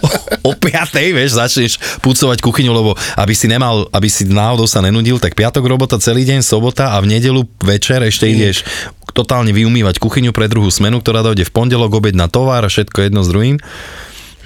O, 0.00 0.08
o 0.48 0.52
piatej, 0.56 1.12
vieš, 1.12 1.36
začneš 1.36 1.72
pucovať 2.04 2.38
kuchyňu, 2.40 2.72
lebo 2.72 2.94
aby 3.16 3.34
si 3.34 3.46
nemal, 3.46 3.88
aby 3.90 4.08
si 4.08 4.28
náhodou 4.28 4.68
sa 4.68 4.84
nenudil, 4.84 5.18
tak 5.18 5.36
piatok 5.36 5.64
robota 5.66 5.96
celý 5.98 6.26
deň, 6.26 6.44
sobota 6.44 6.94
a 6.94 7.02
v 7.02 7.16
nedelu 7.16 7.42
večer 7.62 8.02
ešte 8.06 8.28
ideš 8.28 8.66
totálne 9.10 9.50
vyumývať 9.50 9.98
kuchyňu 9.98 10.30
pre 10.30 10.46
druhú 10.46 10.70
smenu, 10.70 11.02
ktorá 11.02 11.26
dojde 11.26 11.46
v 11.46 11.54
pondelok, 11.54 11.98
obed 11.98 12.14
na 12.14 12.30
tovar 12.30 12.62
a 12.62 12.70
všetko 12.70 13.10
jedno 13.10 13.26
s 13.26 13.28
druhým. 13.30 13.56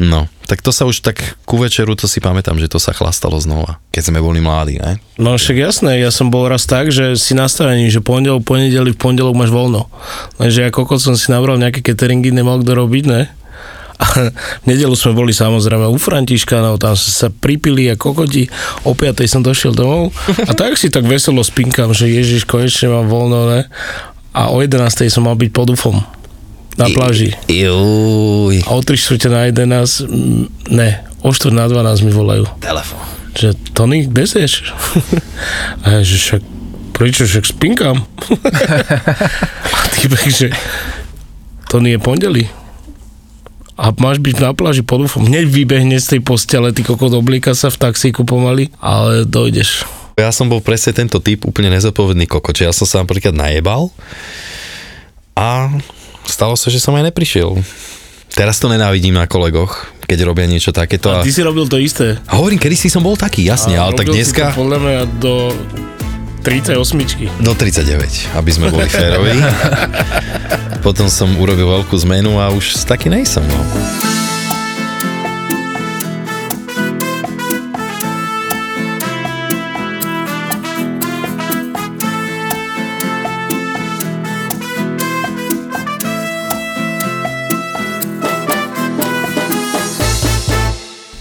No, 0.03 0.27
tak 0.51 0.59
to 0.59 0.75
sa 0.75 0.91
už 0.91 1.07
tak 1.07 1.39
ku 1.47 1.55
večeru, 1.55 1.95
to 1.95 2.11
si 2.11 2.19
pamätám, 2.19 2.59
že 2.59 2.67
to 2.67 2.83
sa 2.83 2.91
chlastalo 2.91 3.39
znova, 3.39 3.79
keď 3.95 4.11
sme 4.11 4.19
boli 4.19 4.43
mladí, 4.43 4.83
ne? 4.83 4.99
No 5.23 5.39
však 5.39 5.55
jasné, 5.55 6.03
ja 6.03 6.11
som 6.11 6.35
bol 6.35 6.51
raz 6.51 6.67
tak, 6.67 6.91
že 6.91 7.15
si 7.15 7.39
nastavený, 7.39 7.95
že 7.95 8.03
pondelok, 8.03 8.43
ponedeli, 8.43 8.91
v 8.91 8.99
pondelok 8.99 9.39
máš 9.39 9.55
voľno. 9.55 9.87
Lenže 10.43 10.67
ja 10.67 10.71
kokot 10.75 10.99
som 10.99 11.15
si 11.15 11.31
nabral 11.31 11.63
nejaké 11.63 11.79
cateringy, 11.79 12.35
nemal 12.35 12.59
kto 12.59 12.75
robiť, 12.75 13.05
ne? 13.07 13.31
A 13.95 14.35
v 14.67 14.67
nedelu 14.67 14.99
sme 14.99 15.15
boli 15.15 15.31
samozrejme 15.31 15.87
u 15.87 15.95
Františka, 15.95 16.59
no 16.59 16.75
tam 16.75 16.99
sa 16.99 17.31
pripili 17.31 17.87
a 17.87 17.95
kokoti, 17.95 18.51
o 18.83 18.99
5 18.99 19.23
som 19.31 19.47
došiel 19.47 19.71
domov 19.71 20.11
a 20.43 20.53
tak 20.59 20.75
si 20.75 20.91
tak 20.91 21.07
veselo 21.07 21.47
spinkam, 21.47 21.95
že 21.95 22.11
Ježiš, 22.11 22.43
konečne 22.51 22.91
mám 22.91 23.07
voľno, 23.07 23.47
ne? 23.47 23.61
A 24.35 24.51
o 24.51 24.59
11 24.59 25.07
som 25.07 25.23
mal 25.23 25.39
byť 25.39 25.51
pod 25.55 25.71
UFom 25.71 26.03
na 26.75 26.87
pláži. 26.89 27.33
Juj, 27.47 28.63
A 28.67 28.71
o 28.71 28.81
3 28.81 28.95
čtvrte 28.95 29.29
na 29.29 29.47
11, 29.47 30.05
mm, 30.05 30.45
ne, 30.71 30.91
o 31.21 31.31
4 31.31 31.51
na 31.51 31.67
12 31.67 32.03
mi 32.03 32.11
volajú. 32.11 32.45
telefón. 32.59 32.99
Že 33.35 33.49
Tony, 33.73 34.07
kde 34.07 34.25
seš? 34.25 34.63
A 35.83 35.99
ja, 35.99 36.01
že 36.03 36.17
však, 36.17 36.43
prečo, 36.93 37.27
však 37.27 37.45
spinkam. 37.45 38.07
A 39.75 39.79
týpek, 39.93 40.31
že 40.31 40.47
Tony 41.67 41.95
je 41.95 41.99
pondeli. 41.99 42.45
A 43.75 43.91
máš 43.99 44.23
byť 44.23 44.39
na 44.39 44.55
pláži 44.55 44.87
pod 44.87 45.03
ufom. 45.03 45.27
Hneď 45.27 45.51
vybehne 45.51 45.99
z 45.99 46.15
tej 46.15 46.21
postele, 46.23 46.71
ty 46.71 46.87
kokot 46.87 47.11
oblíka 47.11 47.59
sa 47.59 47.75
v 47.75 47.83
taxíku 47.83 48.23
pomaly, 48.23 48.71
ale 48.79 49.27
dojdeš. 49.27 49.83
Ja 50.15 50.31
som 50.31 50.47
bol 50.47 50.63
presne 50.63 50.95
tento 50.95 51.19
typ, 51.19 51.43
úplne 51.43 51.75
nezodpovedný 51.75 52.31
kokot, 52.31 52.55
ja 52.55 52.71
som 52.71 52.87
sa 52.87 53.03
napríklad 53.03 53.35
najebal 53.35 53.91
a 55.35 55.75
stalo 56.27 56.55
sa, 56.55 56.69
že 56.69 56.81
som 56.81 56.95
aj 56.95 57.09
neprišiel. 57.09 57.57
Teraz 58.35 58.59
to 58.59 58.67
nenávidím 58.67 59.15
na 59.15 59.31
kolegoch, 59.31 59.95
keď 60.11 60.27
robia 60.27 60.51
niečo 60.51 60.75
takéto. 60.75 61.07
A 61.07 61.23
A, 61.23 61.25
ty 61.25 61.31
si 61.31 61.39
robil 61.39 61.71
to 61.71 61.79
isté. 61.79 62.19
a 62.27 62.35
hovorím, 62.35 62.59
kedy 62.59 62.75
si 62.75 62.89
som 62.91 62.99
bol 62.99 63.15
taký, 63.15 63.47
jasne, 63.47 63.79
A 63.79 63.87
ale 63.87 63.95
tak 63.95 64.11
robil 64.11 64.19
si 64.19 64.35
dneska 64.35 64.51
To 64.51 64.67
podľa 64.67 64.79
mňa 64.83 65.01
do 65.23 65.35
38. 66.43 67.41
do 67.41 67.53
39, 67.55 68.37
aby 68.37 68.51
sme 68.53 68.69
boli 68.69 68.85
férovi. 68.85 69.33
Potom 70.87 71.09
som 71.09 71.31
urobil 71.41 71.65
veľkú 71.81 71.97
zmenu 72.05 72.37
a 72.37 72.53
už 72.53 72.85
taký 72.85 73.09
nejsem. 73.09 73.41
No. 73.49 73.61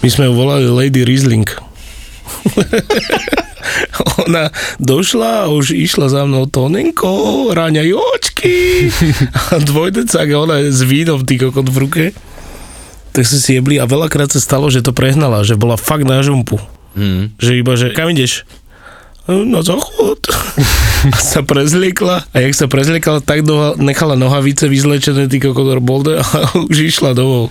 My 0.03 0.11
sme 0.11 0.27
ju 0.27 0.35
volali 0.35 0.67
Lady 0.67 1.07
Riesling. 1.07 1.47
Ona 4.27 4.51
došla 4.75 5.47
a 5.47 5.49
už 5.49 5.71
išla 5.71 6.11
za 6.11 6.27
mnou 6.27 6.43
Tonenko, 6.51 7.47
raňajočky 7.55 8.91
a 9.31 9.63
dvojdecák 9.63 10.27
a 10.27 10.37
ona 10.43 10.59
s 10.67 10.83
vínom 10.83 11.23
ty 11.23 11.39
kokot 11.39 11.71
v 11.71 11.77
ruke. 11.79 12.05
Tak 13.15 13.23
sme 13.23 13.39
si 13.39 13.55
jebli 13.55 13.79
a 13.79 13.87
veľakrát 13.87 14.27
sa 14.27 14.43
stalo, 14.43 14.67
že 14.67 14.83
to 14.83 14.91
prehnala, 14.91 15.47
že 15.47 15.55
bola 15.55 15.79
fakt 15.79 16.03
na 16.03 16.19
žumpu. 16.19 16.59
Hmm. 16.99 17.31
Že 17.39 17.51
iba, 17.63 17.73
že 17.79 17.95
kam 17.95 18.11
ideš? 18.11 18.43
Na 19.23 19.63
záchod. 19.63 20.19
A 21.07 21.15
sa 21.15 21.39
prezliekla 21.47 22.27
a 22.27 22.38
jak 22.43 22.53
sa 22.59 22.67
prezliekla, 22.67 23.23
tak 23.23 23.47
do, 23.47 23.71
nechala 23.79 24.19
nohavice 24.19 24.67
vyzlečené, 24.67 25.31
ty 25.31 25.39
kokot 25.39 25.79
bolde 25.79 26.19
a 26.19 26.25
už 26.69 26.91
išla 26.91 27.15
domov. 27.15 27.47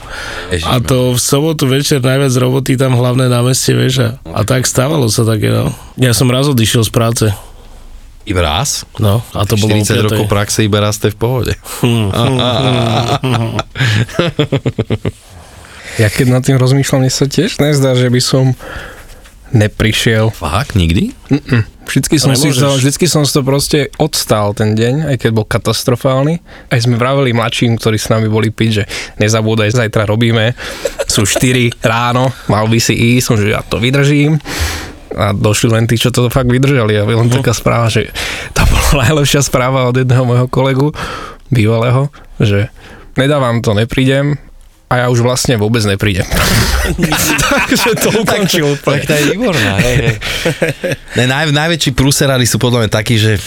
A 0.68 0.85
to 0.85 1.16
v 1.16 1.20
sobotu 1.20 1.64
večer 1.64 2.04
najviac 2.04 2.32
roboty 2.37 2.76
tam 2.76 2.92
hlavné 2.92 3.32
námestie, 3.32 3.72
vieš. 3.72 4.04
A, 4.04 4.08
a 4.37 4.40
tak 4.44 4.68
stávalo 4.68 5.08
sa 5.08 5.24
také, 5.24 5.48
no. 5.48 5.72
Ja 5.96 6.12
som 6.12 6.28
raz 6.28 6.44
odišiel 6.44 6.85
z 6.85 6.92
práce. 6.92 7.24
Iba 8.28 8.44
raz? 8.44 8.85
No, 9.00 9.24
a 9.32 9.42
to 9.48 9.56
bolo 9.58 9.72
o 9.74 9.80
40 9.80 9.88
piatej. 9.88 10.04
rokov 10.06 10.26
praxe, 10.28 10.62
iba 10.62 10.78
raz 10.78 11.00
ste 11.00 11.08
v 11.11 11.16
pohode. 11.18 11.52
Ja 16.00 16.08
keď 16.08 16.26
nad 16.32 16.40
tým 16.40 16.56
rozmýšľam, 16.56 17.04
mne 17.04 17.12
sa 17.12 17.28
tiež 17.28 17.61
nezdá, 17.61 17.92
že 17.92 18.08
by 18.08 18.16
som 18.16 18.56
neprišiel. 19.52 20.32
Fakt, 20.32 20.74
nikdy? 20.74 21.12
Mm-mm. 21.28 21.62
Vždycky 21.82 22.16
som, 22.16 22.32
si 22.32 22.48
to, 22.54 22.78
vždycky 22.78 23.06
som 23.10 23.26
si 23.26 23.34
to 23.34 23.42
proste 23.44 23.92
odstál 23.98 24.56
ten 24.56 24.72
deň, 24.72 25.12
aj 25.12 25.16
keď 25.18 25.30
bol 25.34 25.44
katastrofálny. 25.44 26.40
Aj 26.70 26.78
sme 26.80 26.96
vraveli 26.96 27.36
mladším, 27.36 27.76
ktorí 27.76 27.98
s 28.00 28.08
nami 28.08 28.30
boli 28.30 28.48
piť, 28.48 28.70
že 28.70 28.84
nezabúdaj, 29.20 29.76
zajtra 29.76 30.08
robíme. 30.08 30.56
Sú 31.10 31.26
4 31.26 31.84
ráno, 31.84 32.32
mal 32.48 32.64
by 32.70 32.78
si 32.80 32.94
ísť, 32.96 33.24
som, 33.26 33.36
že 33.36 33.52
ja 33.52 33.60
to 33.60 33.82
vydržím. 33.82 34.40
A 35.12 35.36
došli 35.36 35.68
len 35.68 35.84
tí, 35.84 36.00
čo 36.00 36.08
to 36.08 36.32
fakt 36.32 36.48
vydržali. 36.48 36.96
A 36.96 37.04
len 37.04 37.28
taká 37.28 37.52
správa, 37.52 37.92
že 37.92 38.08
to 38.56 38.62
bola 38.64 39.04
najlepšia 39.10 39.42
správa 39.44 39.90
od 39.90 39.98
jedného 39.98 40.24
môjho 40.24 40.48
kolegu, 40.48 40.88
bývalého, 41.52 42.08
že 42.40 42.72
nedávam 43.20 43.60
to, 43.60 43.76
neprídem, 43.76 44.40
a 44.92 44.94
ja 45.00 45.07
už 45.09 45.24
vlastne 45.24 45.57
vôbec 45.57 45.81
neprídem. 45.88 46.28
Takže 47.48 47.96
to 47.96 48.09
ukončil 48.20 48.76
úplne. 48.76 49.00
Tak 49.00 49.09
to 49.09 49.12
je 49.16 49.24
výborná. 49.33 49.81
Hej, 49.81 49.96
hej. 49.96 50.16
Ne, 51.16 51.24
naj, 51.24 51.48
najväčší 51.48 51.96
prúserári 51.96 52.44
sú 52.44 52.61
podľa 52.61 52.85
mňa 52.85 52.90
takí, 52.92 53.16
že 53.16 53.40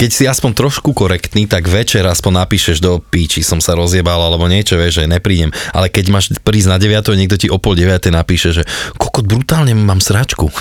keď 0.00 0.10
si 0.16 0.24
aspoň 0.24 0.56
trošku 0.56 0.96
korektný, 0.96 1.44
tak 1.44 1.68
večer 1.68 2.00
aspoň 2.08 2.48
napíšeš 2.48 2.80
do 2.80 3.04
píči, 3.04 3.44
som 3.44 3.60
sa 3.60 3.76
rozjebal, 3.76 4.16
alebo 4.16 4.48
niečo, 4.48 4.80
vieš, 4.80 5.04
že 5.04 5.12
neprídem. 5.12 5.52
Ale 5.76 5.92
keď 5.92 6.08
máš 6.08 6.32
prísť 6.40 6.72
na 6.72 6.80
9, 6.80 7.04
niekto 7.20 7.36
ti 7.36 7.52
o 7.52 7.60
pol 7.60 7.76
9 7.76 8.08
napíše, 8.08 8.56
že 8.56 8.64
kokot, 8.96 9.28
brutálne 9.28 9.76
mám 9.76 10.00
sračku. 10.00 10.48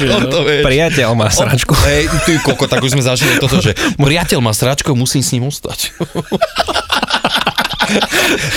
no. 0.08 0.48
Priateľ 0.64 1.12
má 1.12 1.28
sračku. 1.28 1.76
Hej, 1.84 2.08
ty 2.24 2.40
kokot, 2.40 2.72
tak 2.72 2.80
už 2.80 2.96
sme 2.96 3.04
zažili 3.04 3.36
toto, 3.36 3.60
že 3.60 3.76
priateľ 4.00 4.40
má 4.40 4.56
sračku, 4.56 4.96
musím 4.96 5.20
s 5.20 5.30
ním 5.36 5.44
ostať. 5.52 5.92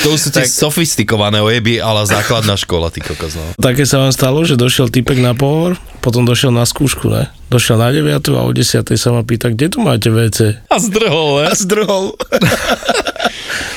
To 0.01 0.13
sú 0.13 0.29
tie 0.29 0.43
sofistikované 0.43 1.39
ojeby, 1.39 1.77
ale 1.77 2.03
základná 2.03 2.53
škola, 2.53 2.87
ty 2.87 2.99
kokos. 2.99 3.33
No. 3.33 3.43
Také 3.55 3.83
sa 3.83 3.99
vám 3.99 4.11
stalo, 4.11 4.41
že 4.41 4.53
došiel 4.53 4.87
typek 4.87 5.17
na 5.17 5.31
pohovor, 5.31 5.75
potom 5.99 6.23
došiel 6.23 6.49
na 6.49 6.63
skúšku, 6.63 7.07
ne? 7.07 7.27
Došiel 7.47 7.77
na 7.77 7.89
9 7.89 8.09
a 8.31 8.41
o 8.41 8.49
10 8.49 8.63
sa 8.89 9.09
ma 9.09 9.21
pýta, 9.21 9.47
kde 9.47 9.67
tu 9.67 9.79
máte 9.79 10.07
WC? 10.07 10.65
A 10.65 10.75
zdrhol, 10.77 11.29
ne? 11.39 11.45
A 11.47 11.53
zdrhol. 11.53 12.13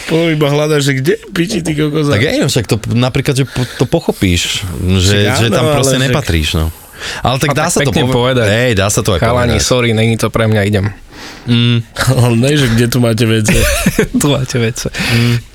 Potom 0.07 0.31
iba 0.31 0.47
hľadaš, 0.47 0.83
že 0.85 0.93
kde 0.95 1.15
piči 1.29 1.61
ty 1.61 1.75
kokos. 1.75 2.07
Tak 2.07 2.23
ja 2.23 2.47
však 2.47 2.65
to 2.65 2.79
napríklad, 2.95 3.35
že 3.35 3.45
po- 3.45 3.67
to 3.75 3.85
pochopíš, 3.85 4.63
že, 4.97 5.27
Však 5.27 5.35
že 5.37 5.47
áno, 5.49 5.53
tam 5.53 5.65
proste 5.73 5.99
ale 5.99 6.01
však- 6.01 6.15
nepatríš, 6.15 6.49
no. 6.55 6.67
Ale 7.23 7.37
tak 7.39 7.51
A 7.51 7.55
dá 7.55 7.65
tak 7.69 7.73
sa 7.73 7.81
to 7.83 7.91
povedať. 8.09 8.47
Hej, 8.49 8.73
dá 8.77 8.87
sa 8.89 9.01
to 9.05 9.17
aj 9.17 9.21
Chalani, 9.21 9.57
povedať. 9.57 9.69
sorry, 9.69 9.89
není 9.93 10.15
to 10.17 10.29
pre 10.33 10.49
mňa, 10.49 10.63
idem. 10.65 10.87
Mm, 11.47 11.79
Ale 12.23 12.35
ne, 12.37 12.53
že 12.59 12.67
kde 12.75 12.87
tu 12.91 12.99
máte 12.99 13.25
WC. 13.27 13.51
tu 14.21 14.27
máte 14.31 14.59
vece. 14.59 14.91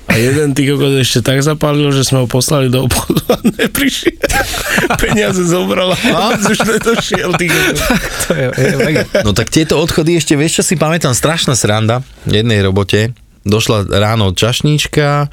A 0.08 0.18
jeden 0.20 0.52
ty 0.52 0.68
kokos 0.68 0.92
ešte 1.00 1.24
tak 1.24 1.40
zapálil, 1.40 1.88
že 1.92 2.04
sme 2.04 2.24
ho 2.24 2.28
poslali 2.28 2.68
do 2.68 2.84
obchodu 2.84 3.22
a 3.32 3.36
neprišiel. 3.40 4.16
Peniaze 5.02 5.40
zobral 5.48 5.92
a 5.92 6.36
už 6.36 6.58
nedošiel, 6.66 7.32
ty 7.40 7.48
kokos. 7.48 7.80
To 8.28 8.30
je, 8.36 8.46
je 8.52 8.76
mega. 8.76 9.02
no 9.24 9.32
tak 9.32 9.48
tieto 9.48 9.80
odchody 9.80 10.16
ešte, 10.16 10.36
vieš 10.36 10.60
čo 10.60 10.64
si 10.64 10.74
pamätám, 10.76 11.16
strašná 11.16 11.56
sranda 11.56 12.04
v 12.28 12.42
jednej 12.42 12.60
robote. 12.60 13.16
Došla 13.42 13.90
ráno 13.90 14.30
čašníčka, 14.30 15.26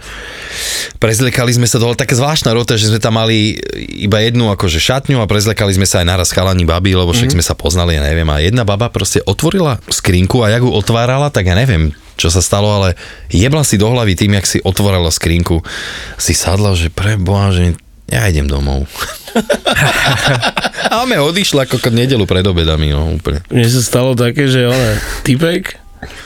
prezliekali 0.98 1.54
sme 1.54 1.70
sa 1.70 1.78
dole, 1.78 1.94
také 1.94 2.18
zvláštna 2.18 2.58
rota, 2.58 2.74
že 2.74 2.90
sme 2.90 2.98
tam 2.98 3.22
mali 3.22 3.54
iba 4.02 4.18
jednu 4.18 4.50
akože 4.50 4.82
šatňu 4.82 5.22
a 5.22 5.30
prezliekali 5.30 5.78
sme 5.78 5.86
sa 5.86 6.02
aj 6.02 6.08
naraz 6.10 6.34
chalani 6.34 6.66
babi, 6.66 6.98
lebo 6.98 7.14
však 7.14 7.38
sme 7.38 7.46
sa 7.46 7.54
poznali, 7.54 7.98
ja 7.98 8.02
neviem. 8.02 8.26
A 8.34 8.42
jedna 8.42 8.66
baba 8.66 8.90
proste 8.90 9.22
otvorila 9.22 9.78
skrinku 9.94 10.42
a 10.42 10.50
jak 10.50 10.66
ju 10.66 10.74
otvárala, 10.74 11.30
tak 11.30 11.54
ja 11.54 11.56
neviem, 11.56 11.94
čo 12.18 12.34
sa 12.34 12.42
stalo, 12.42 12.68
ale 12.74 12.98
jebla 13.30 13.62
si 13.62 13.78
do 13.78 13.88
hlavy 13.94 14.18
tým, 14.18 14.42
jak 14.42 14.50
si 14.50 14.58
otvorila 14.60 15.14
skrinku. 15.14 15.62
Si 16.18 16.34
sadla, 16.34 16.74
že 16.74 16.90
pre 16.90 17.14
boha, 17.16 17.54
že 17.54 17.78
ja 18.10 18.26
idem 18.26 18.50
domov. 18.50 18.90
a 20.90 21.06
me 21.06 21.22
odišla 21.22 21.70
ako 21.70 21.78
nedelu 21.94 22.26
pred 22.26 22.42
obedami, 22.42 22.90
no 22.90 23.14
úplne. 23.14 23.46
Mne 23.54 23.70
sa 23.70 23.82
stalo 23.86 24.18
také, 24.18 24.50
že 24.50 24.66
on 24.66 24.82
typek 25.22 25.78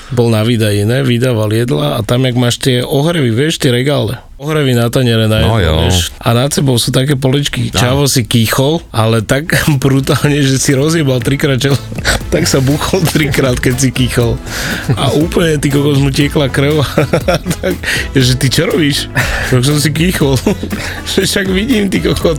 bol 0.09 0.29
na 0.29 0.45
výdaji, 0.45 0.85
ne? 0.85 1.01
Vydával 1.01 1.49
jedla 1.49 1.97
a 1.97 2.05
tam, 2.05 2.23
jak 2.23 2.37
máš 2.37 2.61
tie 2.61 2.81
ohrevy, 2.81 3.33
vieš, 3.33 3.57
tie 3.57 3.73
regále. 3.73 4.21
Ohrevy 4.37 4.75
na 4.75 4.91
taniere 4.91 5.25
na 5.25 5.39
jedlo, 5.39 5.55
No 5.55 5.57
jo. 5.57 5.73
vieš. 5.81 6.11
A 6.19 6.35
nad 6.35 6.51
sebou 6.51 6.75
sú 6.75 6.91
také 6.91 7.15
poličky. 7.15 7.71
Čavo 7.71 8.05
si 8.05 8.21
kýchol, 8.21 8.83
ale 8.91 9.23
tak 9.23 9.49
brutálne, 9.83 10.37
že 10.39 10.59
si 10.59 10.75
rozjebal 10.75 11.17
trikrát 11.19 11.57
čelo, 11.57 11.79
tak 12.33 12.45
sa 12.45 12.59
buchol 12.59 13.01
trikrát, 13.03 13.57
keď 13.57 13.75
si 13.79 13.89
kýchol. 13.89 14.35
A 14.93 15.15
úplne 15.15 15.57
ty 15.57 15.71
kokos 15.71 15.97
mu 15.97 16.09
tiekla 16.09 16.51
krv. 16.51 16.83
tak, 17.57 17.73
že 18.13 18.33
ty 18.35 18.47
čo 18.47 18.67
robíš? 18.67 19.09
Tak 19.49 19.63
som 19.63 19.79
si 19.79 19.89
kýchol. 19.89 20.35
však 21.07 21.47
vidím, 21.49 21.87
ty 21.87 21.97
kokot. 21.97 22.37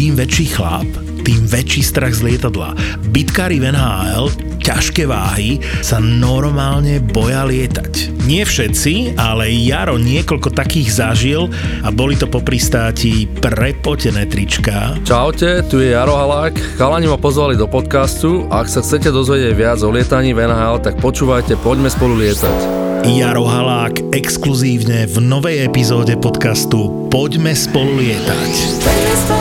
Čím 0.00 0.16
väčší 0.16 0.56
chlap, 0.56 0.88
tým 1.28 1.44
väčší 1.44 1.84
strach 1.84 2.16
z 2.16 2.24
lietadla. 2.24 2.72
Bitkári 3.12 3.60
v 3.60 3.68
NHL, 3.68 4.32
ťažké 4.64 5.04
váhy, 5.04 5.60
sa 5.84 6.00
normálne 6.00 7.04
boja 7.04 7.44
lietať. 7.44 8.24
Nie 8.24 8.48
všetci, 8.48 9.20
ale 9.20 9.52
Jaro 9.52 10.00
niekoľko 10.00 10.56
takých 10.56 10.88
zažil 10.88 11.52
a 11.84 11.92
boli 11.92 12.16
to 12.16 12.24
po 12.24 12.40
pristáti 12.40 13.28
prepotené 13.28 14.24
trička, 14.24 14.96
Čaute, 15.04 15.68
tu 15.68 15.84
je 15.84 15.92
Jaro 15.92 16.16
Halák. 16.16 16.80
Chalani 16.80 17.04
ma 17.04 17.20
pozvali 17.20 17.60
do 17.60 17.68
podcastu 17.68 18.48
a 18.48 18.64
ak 18.64 18.72
sa 18.72 18.80
chcete 18.80 19.12
dozvedieť 19.12 19.52
viac 19.52 19.84
o 19.84 19.92
lietaní 19.92 20.32
v 20.32 20.48
NHL, 20.48 20.80
tak 20.80 20.96
počúvajte 20.96 21.60
Poďme 21.60 21.92
spolu 21.92 22.24
lietať. 22.24 22.56
Jaro 23.04 23.44
Halák 23.44 24.16
exkluzívne 24.16 25.04
v 25.04 25.16
novej 25.20 25.68
epizóde 25.68 26.16
podcastu 26.16 26.88
Poďme 27.12 27.52
spolu 27.52 28.00
lietať. 28.00 28.52
Poďme 28.80 29.14
spolu 29.28 29.39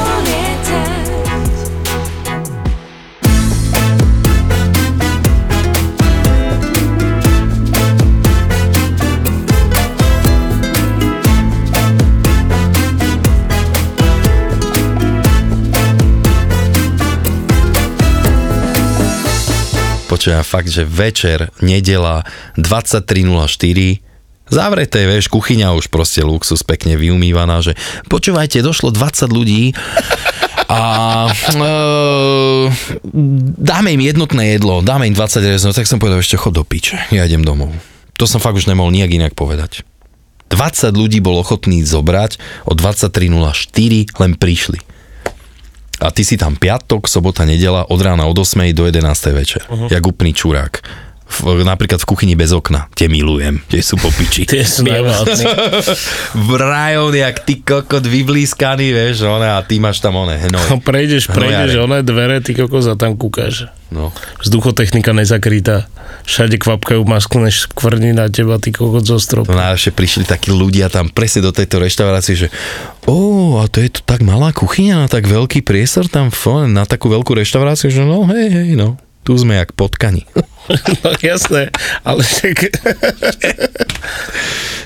Počujem 20.19 20.43
fakt, 20.43 20.67
že 20.67 20.84
večer, 20.84 21.47
nedela, 21.63 22.27
23.04, 22.60 24.03
zavreté, 24.51 25.08
vieš, 25.08 25.32
kuchyňa 25.32 25.71
už 25.79 25.88
proste 25.88 26.27
luxus, 26.27 26.60
pekne 26.60 26.99
vyumývaná, 26.99 27.63
že 27.63 27.79
počúvajte, 28.12 28.60
došlo 28.60 28.91
20 28.91 29.32
ľudí 29.32 29.71
a 30.67 30.82
e, 31.32 31.71
dáme 33.63 33.95
im 33.95 34.03
jednotné 34.03 34.60
jedlo, 34.60 34.84
dáme 34.84 35.08
im 35.08 35.15
20 35.15 35.39
rezno, 35.55 35.71
tak 35.71 35.88
som 35.88 36.03
povedal, 36.03 36.19
ešte 36.19 36.36
chod 36.36 36.51
do 36.51 36.67
piče, 36.67 36.99
ja 37.15 37.23
idem 37.23 37.47
domov. 37.47 37.71
To 38.19 38.27
som 38.27 38.43
fakt 38.43 38.60
už 38.60 38.67
nemohol 38.67 38.91
nijak 38.91 39.15
inak 39.15 39.39
povedať. 39.39 39.88
20 40.51 40.99
ľudí 40.99 41.23
bol 41.23 41.39
ochotný 41.39 41.79
zobrať, 41.88 42.43
o 42.67 42.75
23.04 42.75 44.19
len 44.19 44.36
prišli. 44.36 44.84
A 45.99 46.12
ty 46.12 46.23
si 46.23 46.38
tam 46.38 46.55
piatok, 46.55 47.07
sobota, 47.07 47.45
nedela, 47.45 47.89
od 47.89 48.01
rána 48.01 48.25
od 48.25 48.39
8 48.39 48.73
do 48.73 48.85
11 48.85 49.25
večer. 49.25 49.62
Uh-huh. 49.67 49.91
Jak 49.91 50.07
úplný 50.07 50.33
čurák. 50.33 50.79
V, 51.30 51.62
napríklad 51.62 52.02
v 52.02 52.10
kuchyni 52.10 52.34
bez 52.34 52.50
okna. 52.52 52.89
Tie 52.98 53.06
milujem, 53.06 53.62
tie 53.70 53.86
sú 53.86 53.96
po 54.02 54.10
piči. 54.10 54.44
Tie 54.52 54.65
sú 54.65 54.84
v 56.50 56.50
rajón, 56.58 57.13
jak 57.13 57.46
ty 57.46 57.62
kokot 57.62 58.02
vyblískaný, 58.02 58.89
vieš, 58.92 59.30
one, 59.30 59.46
a 59.46 59.62
ty 59.62 59.78
máš 59.78 60.02
tam 60.02 60.18
one, 60.18 60.36
hnoj. 60.36 60.82
Prejdeš, 60.82 61.30
prejdeš 61.30 61.78
Hnojare. 61.78 61.86
oné 61.86 62.00
dvere, 62.02 62.38
ty 62.42 62.58
kokos 62.58 62.89
a 62.89 62.98
tam 62.98 63.13
kúkaš. 63.13 63.70
No. 63.89 64.13
Vzduchotechnika 64.42 65.13
nezakrýta. 65.13 65.89
Všade 66.26 66.62
kvapkajú 66.62 67.02
maskne 67.10 67.50
škvrní 67.50 68.13
na 68.13 68.30
teba, 68.30 68.62
ty 68.62 68.70
kokot 68.70 69.02
zo 69.02 69.18
stropu. 69.18 69.50
To 69.50 69.58
najlepšie 69.58 69.94
prišli 69.94 70.24
takí 70.30 70.54
ľudia 70.54 70.89
tam 70.94 71.10
presne 71.10 71.46
do 71.46 71.50
tejto 71.50 71.82
reštaurácie, 71.82 72.38
že 72.38 72.48
ó, 73.10 73.58
a 73.62 73.65
to 73.65 73.82
je 73.82 73.89
to 73.89 74.02
tak 74.06 74.22
malá 74.22 74.54
kuchyňa, 74.54 75.06
na 75.06 75.08
tak 75.10 75.26
veľký 75.26 75.65
priestor 75.65 76.06
tam 76.06 76.30
na 76.70 76.86
takú 76.86 77.10
veľkú 77.10 77.34
reštauráciu, 77.34 77.89
že 77.89 78.06
no 78.06 78.30
hej, 78.30 78.50
hej, 78.50 78.70
no. 78.78 78.98
Tu 79.26 79.38
sme 79.38 79.58
jak 79.58 79.74
potkani. 79.78 80.26
No 81.03 81.10
jasné, 81.21 81.73
ale 82.05 82.21
však... 82.23 82.58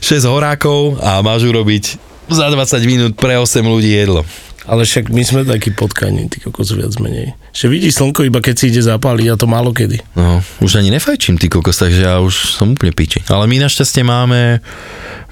6 0.03 0.27
horákov 0.27 0.99
a 0.99 1.23
máš 1.23 1.47
urobiť 1.47 1.95
za 2.27 2.47
20 2.51 2.83
minút 2.87 3.11
pre 3.15 3.39
8 3.39 3.63
ľudí 3.63 3.91
jedlo. 3.91 4.23
Ale 4.63 4.87
však 4.87 5.11
my 5.11 5.23
sme 5.27 5.41
takí 5.43 5.75
potkaní, 5.75 6.31
ty 6.31 6.39
kokos 6.39 6.71
viac 6.71 6.95
menej. 7.03 7.35
Že 7.51 7.67
vidíš 7.67 7.99
slnko 7.99 8.23
iba 8.23 8.39
keď 8.39 8.55
si 8.55 8.71
ide 8.71 8.79
zapáliť 8.79 9.35
a 9.35 9.39
to 9.39 9.43
málo 9.43 9.75
kedy. 9.75 9.99
No, 10.15 10.39
už 10.63 10.79
ani 10.79 10.87
nefajčím, 10.87 11.35
ty 11.35 11.51
kokos, 11.51 11.83
takže 11.83 12.07
ja 12.07 12.23
už 12.23 12.55
som 12.55 12.71
úplne 12.71 12.95
piči. 12.95 13.19
Ale 13.27 13.43
my 13.51 13.59
našťastie 13.59 14.07
máme, 14.07 14.63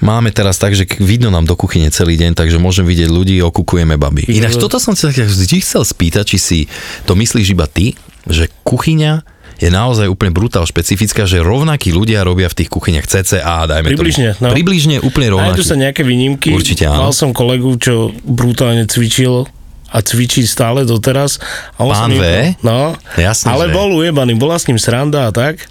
máme 0.04 0.36
teraz 0.36 0.60
tak, 0.60 0.76
že 0.76 0.84
vidno 1.00 1.32
nám 1.32 1.48
do 1.48 1.56
kuchyne 1.56 1.88
celý 1.96 2.20
deň, 2.20 2.36
takže 2.36 2.60
môžem 2.60 2.84
vidieť 2.84 3.08
ľudí, 3.08 3.40
okukujeme 3.40 3.96
baby. 3.96 4.28
Ináč 4.28 4.60
toto 4.60 4.84
som 4.84 5.00
sa 5.00 5.16
tak 5.16 5.24
vždy 5.24 5.64
chcel 5.64 5.88
spýtať, 5.88 6.36
či 6.36 6.38
si 6.38 6.60
to 7.08 7.16
myslíš 7.16 7.56
iba 7.56 7.72
ty, 7.72 7.96
že 8.28 8.52
kuchyňa 8.68 9.24
je 9.62 9.70
naozaj 9.70 10.10
úplne 10.10 10.34
brutál 10.34 10.66
špecifická, 10.66 11.30
že 11.30 11.38
rovnakí 11.38 11.94
ľudia 11.94 12.26
robia 12.26 12.50
v 12.50 12.66
tých 12.66 12.70
kuchyniach 12.74 13.06
CCA, 13.06 13.70
dajme 13.70 13.94
Približne, 13.94 14.34
tomu. 14.34 14.50
no. 14.50 14.54
Približne 14.58 14.96
úplne 15.00 15.30
Nájdu 15.30 15.62
rovnakí. 15.62 15.62
sa 15.62 15.76
nejaké 15.78 16.02
výnimky. 16.02 16.50
Určite 16.50 16.90
áno. 16.90 17.06
Mal 17.08 17.14
som 17.14 17.30
kolegu, 17.30 17.78
čo 17.78 18.10
brutálne 18.26 18.90
cvičil 18.90 19.46
a 19.94 19.98
cvičí 20.02 20.50
stále 20.50 20.82
doteraz. 20.82 21.38
A 21.78 21.86
on 21.86 21.94
Pán 21.94 22.10
V? 22.18 22.24
No, 22.66 22.98
Jasne, 23.14 23.54
ale 23.54 23.70
že. 23.70 23.74
bol 23.78 23.94
ujebaný, 23.94 24.34
bola 24.34 24.58
s 24.58 24.66
ním 24.66 24.82
sranda 24.82 25.30
a 25.30 25.32
tak, 25.32 25.62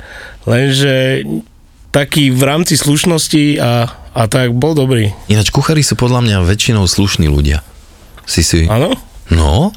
lenže 0.47 1.27
taký 1.91 2.31
v 2.31 2.43
rámci 2.47 2.79
slušnosti 2.79 3.59
a, 3.59 3.91
a 4.15 4.23
tak 4.31 4.55
bol 4.55 4.79
dobrý. 4.79 5.11
Ináč 5.27 5.51
kuchári 5.51 5.83
sú 5.83 5.99
podľa 5.99 6.23
mňa 6.23 6.37
väčšinou 6.47 6.87
slušní 6.87 7.27
ľudia. 7.27 7.67
Si 8.29 8.47
si... 8.47 8.71
Áno? 8.71 8.95
No, 9.27 9.75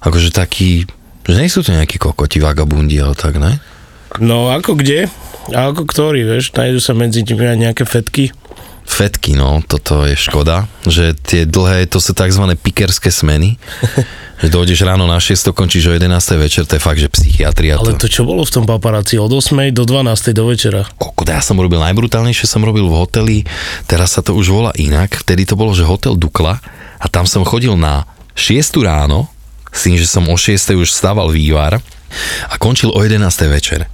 akože 0.00 0.32
takí, 0.32 0.88
že 1.26 1.36
nie 1.36 1.52
sú 1.52 1.60
to 1.60 1.74
nejakí 1.74 2.00
kokoti, 2.00 2.40
vagabundi, 2.40 2.96
ale 3.00 3.14
tak, 3.14 3.36
ne? 3.36 3.60
No 4.18 4.50
ako 4.50 4.74
kde? 4.74 5.06
A 5.54 5.70
ako 5.70 5.86
ktorý, 5.86 6.26
vieš, 6.26 6.52
nájdu 6.52 6.78
sa 6.82 6.92
medzi 6.92 7.22
nimi 7.22 7.46
aj 7.46 7.58
nejaké 7.58 7.84
fetky. 7.86 8.34
Fetky, 8.90 9.38
no, 9.38 9.62
toto 9.62 10.02
je 10.02 10.18
škoda, 10.18 10.66
že 10.82 11.14
tie 11.14 11.46
dlhé, 11.46 11.86
to 11.86 12.02
sú 12.02 12.10
tzv. 12.10 12.42
pikerské 12.58 13.14
smeny, 13.14 13.54
že 14.42 14.48
dojdeš 14.50 14.82
ráno 14.82 15.06
na 15.06 15.22
6, 15.22 15.54
končíš 15.54 15.86
o 15.86 15.94
11. 15.94 16.10
večer, 16.42 16.66
to 16.66 16.74
je 16.74 16.82
fakt, 16.82 16.98
že 16.98 17.06
psychiatria. 17.06 17.78
Ale 17.78 17.94
to 17.94 18.10
čo 18.10 18.26
bolo 18.26 18.42
v 18.42 18.50
tom 18.50 18.66
paparáci? 18.66 19.14
Od 19.22 19.30
8. 19.30 19.70
do 19.70 19.86
12. 19.86 20.34
do 20.34 20.44
večera. 20.50 20.82
Kokot, 20.98 21.30
ja 21.30 21.38
som 21.38 21.54
robil 21.62 21.78
najbrutálnejšie, 21.78 22.50
som 22.50 22.66
robil 22.66 22.90
v 22.90 22.98
hoteli, 22.98 23.38
teraz 23.86 24.18
sa 24.18 24.26
to 24.26 24.34
už 24.34 24.50
volá 24.50 24.72
inak, 24.74 25.22
vtedy 25.22 25.46
to 25.46 25.54
bolo, 25.54 25.70
že 25.70 25.86
hotel 25.86 26.18
Dukla 26.18 26.58
a 26.98 27.06
tam 27.06 27.30
som 27.30 27.46
chodil 27.46 27.78
na 27.78 28.10
6 28.34 28.74
ráno, 28.82 29.30
s 29.70 29.86
tým, 29.86 29.96
že 29.96 30.06
som 30.06 30.26
o 30.26 30.36
6 30.36 30.74
už 30.74 30.90
stával 30.90 31.30
vývar 31.30 31.78
a 32.50 32.54
končil 32.58 32.90
o 32.90 33.00
11 33.00 33.22
večer. 33.50 33.86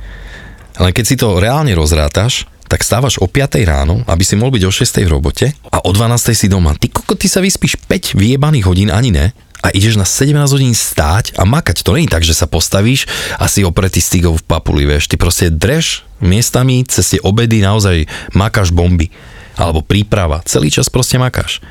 Len 0.76 0.92
keď 0.92 1.04
si 1.04 1.16
to 1.16 1.40
reálne 1.40 1.72
rozrátaš, 1.72 2.48
tak 2.66 2.82
stávaš 2.82 3.22
o 3.22 3.30
5 3.30 3.62
ráno, 3.62 4.02
aby 4.10 4.26
si 4.26 4.34
mohol 4.34 4.58
byť 4.58 4.64
o 4.66 4.72
6 4.74 5.06
v 5.06 5.12
robote 5.12 5.46
a 5.70 5.78
o 5.86 5.90
12 5.94 6.34
si 6.34 6.46
doma. 6.50 6.74
Ty 6.74 6.90
koko, 6.90 7.14
ty 7.14 7.30
sa 7.30 7.38
vyspíš 7.38 7.78
5 7.86 8.18
vyjebaných 8.18 8.66
hodín, 8.66 8.90
ani 8.90 9.14
ne, 9.14 9.30
a 9.66 9.74
ideš 9.74 9.98
na 9.98 10.06
17 10.06 10.36
hodín 10.54 10.70
stáť 10.70 11.34
a 11.34 11.42
makať. 11.42 11.82
To 11.82 11.98
je 11.98 12.06
tak, 12.06 12.22
že 12.22 12.38
sa 12.38 12.46
postavíš 12.46 13.10
a 13.34 13.50
si 13.50 13.66
opretý 13.66 13.98
stigov 13.98 14.38
v 14.38 14.46
papuli, 14.46 14.86
vieš. 14.86 15.10
Ty 15.10 15.18
proste 15.18 15.50
dreš 15.50 16.06
miestami 16.22 16.86
cez 16.86 17.16
tie 17.16 17.20
obedy 17.26 17.58
naozaj 17.58 18.06
makáš 18.30 18.70
bomby. 18.70 19.10
Alebo 19.58 19.82
príprava. 19.82 20.44
Celý 20.46 20.70
čas 20.70 20.86
proste 20.86 21.18
makáš. 21.18 21.64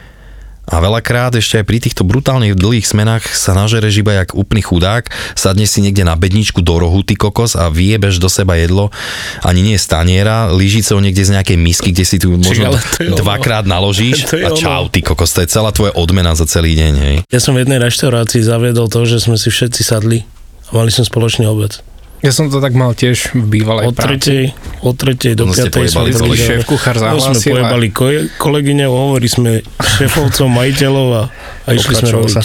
A 0.65 0.81
veľakrát 0.81 1.37
ešte 1.37 1.61
aj 1.61 1.65
pri 1.65 1.77
týchto 1.77 2.01
brutálnych 2.01 2.57
dlhých 2.57 2.89
smenách 2.89 3.25
sa 3.29 3.53
nažereš 3.53 4.01
iba 4.01 4.17
jak 4.17 4.33
úplný 4.33 4.65
chudák, 4.65 5.13
sadne 5.37 5.69
si 5.69 5.85
niekde 5.85 6.01
na 6.01 6.17
bedničku 6.17 6.65
do 6.65 6.81
rohu, 6.81 7.05
ty 7.05 7.13
kokos 7.13 7.53
a 7.53 7.69
vyjebeš 7.69 8.17
do 8.17 8.25
seba 8.25 8.57
jedlo, 8.57 8.89
ani 9.45 9.61
nie 9.61 9.77
z 9.77 9.85
taniera, 9.85 10.49
lyžicou 10.49 10.97
niekde 10.97 11.21
z 11.21 11.37
nejakej 11.37 11.57
misky, 11.61 11.89
kde 11.93 12.05
si 12.05 12.17
tu 12.17 12.33
možno 12.33 12.73
je 12.97 13.13
ono. 13.13 13.17
dvakrát 13.21 13.69
naložíš 13.69 14.25
To 14.33 14.41
je 14.41 14.45
a 14.45 14.49
čau, 14.57 14.89
ty 14.89 15.05
kokos, 15.05 15.37
to 15.37 15.45
je 15.45 15.49
celá 15.53 15.69
tvoja 15.69 15.93
odmena 15.93 16.33
za 16.33 16.49
celý 16.49 16.73
deň, 16.73 16.93
hej. 16.97 17.15
Ja 17.29 17.39
som 17.39 17.53
v 17.53 17.61
jednej 17.61 17.77
reštaurácii 17.77 18.41
zaviedol 18.41 18.89
to, 18.89 19.05
že 19.05 19.21
sme 19.21 19.37
si 19.37 19.53
všetci 19.53 19.81
sadli 19.85 20.25
a 20.69 20.81
mali 20.81 20.89
sme 20.89 21.05
spoločný 21.05 21.45
obed. 21.45 21.77
Ja 22.17 22.29
som 22.29 22.47
to 22.47 22.57
tak 22.57 22.73
mal 22.73 22.91
tiež 22.91 23.33
v 23.33 23.61
bývalej 23.61 23.85
Od 23.85 23.93
tretej, 23.93 24.49
od 24.81 24.93
tretej 24.93 25.33
do 25.33 25.45
No 25.45 25.51
piatej 25.51 25.85
sme 25.85 26.09
boli. 26.11 26.33
šéf 26.33 26.63
kuchár 26.63 26.97
No 26.97 27.15
sme 27.15 27.37
zahlásil 27.37 27.51
pojebali 27.53 27.87
ko- 27.89 28.27
kolegyne, 28.35 28.85
hovorí 28.85 29.25
sme 29.25 29.51
šéfovcom, 29.77 30.49
majiteľov 30.49 31.07
a, 31.11 31.23
a 31.61 31.69
išli 31.71 31.93
sme 31.95 32.09
robiť. 32.11 32.33
sa. 32.33 32.41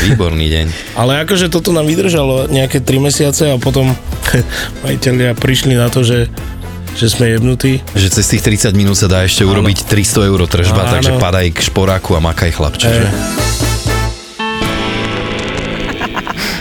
Výborný 0.00 0.46
deň. 0.48 0.66
Ale 0.94 1.20
akože 1.22 1.46
toto 1.46 1.70
nám 1.70 1.84
vydržalo 1.84 2.46
nejaké 2.46 2.78
3 2.78 2.88
mesiace 3.00 3.48
a 3.48 3.56
potom 3.56 3.92
majiteľia 4.84 5.34
prišli 5.34 5.74
na 5.74 5.86
to, 5.86 6.00
že, 6.00 6.32
že 6.94 7.06
sme 7.06 7.28
jebnutí. 7.28 7.84
Že 7.92 8.08
cez 8.10 8.24
tých 8.24 8.42
30 8.64 8.72
minút 8.72 8.96
sa 8.96 9.06
dá 9.06 9.22
ešte 9.22 9.42
urobiť 9.42 9.84
300 9.84 10.24
eur 10.24 10.40
tržba, 10.42 10.82
Áno. 10.82 10.92
takže 10.94 11.12
padaj 11.16 11.46
k 11.50 11.60
šporáku 11.60 12.14
a 12.14 12.22
makaj 12.22 12.50
chlapče, 12.50 12.88
že? 12.88 13.06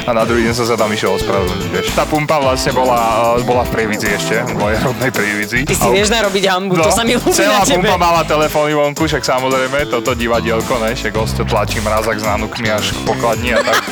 A 0.08 0.16
na 0.16 0.24
druhý 0.24 0.48
deň 0.48 0.54
som 0.56 0.64
sa 0.64 0.80
tam 0.80 0.88
išiel 0.88 1.12
ospravedlniť, 1.20 1.68
vieš. 1.68 1.92
Tá 1.92 2.08
pumpa 2.08 2.40
vlastne 2.40 2.72
bola, 2.72 3.36
eh, 3.36 3.44
bola 3.44 3.68
v 3.68 3.70
Prievidzi 3.76 4.08
ešte, 4.08 4.40
v 4.40 4.56
mojej 4.56 4.80
rodnej 4.80 5.12
Prievidzi. 5.12 5.60
Ty 5.68 5.76
si 5.76 5.88
vieš 5.92 6.08
narobiť 6.16 6.44
hambu, 6.48 6.80
to 6.80 6.92
sa 6.96 7.04
mi 7.04 7.20
ľúbi 7.20 7.28
No, 7.28 7.36
celá 7.36 7.60
na 7.60 7.68
tebe. 7.68 7.84
pumpa 7.84 7.98
mala 8.00 8.22
telefóny 8.24 8.72
vonku, 8.72 9.04
však 9.04 9.24
samozrejme, 9.28 9.92
toto 9.92 10.16
divadielko, 10.16 10.80
ne, 10.80 10.96
však 10.96 11.12
hosto 11.12 11.44
tlačí 11.44 11.84
mrazak 11.84 12.18
s 12.18 12.24
nanukmi 12.24 12.72
až 12.72 12.96
k 12.96 13.00
pokladni 13.04 13.52
a 13.52 13.60
tak. 13.60 13.84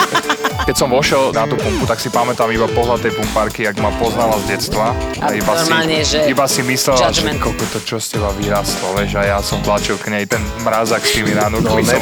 Keď 0.66 0.76
som 0.82 0.90
vošiel 0.90 1.30
na 1.30 1.46
tú 1.46 1.54
pumpu, 1.62 1.86
tak 1.86 2.02
si 2.02 2.10
pamätám 2.10 2.50
iba 2.50 2.66
pohľad 2.66 2.98
tej 2.98 3.14
pumpárky, 3.14 3.70
jak 3.70 3.78
ma 3.78 3.94
poznala 4.02 4.34
z 4.42 4.58
detstva. 4.58 4.98
A 5.22 5.30
iba 5.30 5.54
normálne, 5.54 6.02
si, 6.02 6.18
že 6.18 6.26
iba 6.26 6.48
si 6.50 6.66
myslela, 6.66 7.06
judgment. 7.06 7.38
že 7.38 7.44
koko 7.46 7.64
to 7.70 7.80
čo 7.86 7.98
z 8.02 8.18
teba 8.18 8.34
vyrastlo, 8.34 8.98
vieš, 8.98 9.14
a 9.14 9.24
ja 9.30 9.38
som 9.46 9.62
tlačil 9.62 10.02
k 10.02 10.10
nej 10.10 10.26
ten 10.26 10.42
mrazak 10.66 11.06
s 11.06 11.22
tými 11.22 11.38
nanukmi. 11.38 11.86
No, 11.86 12.02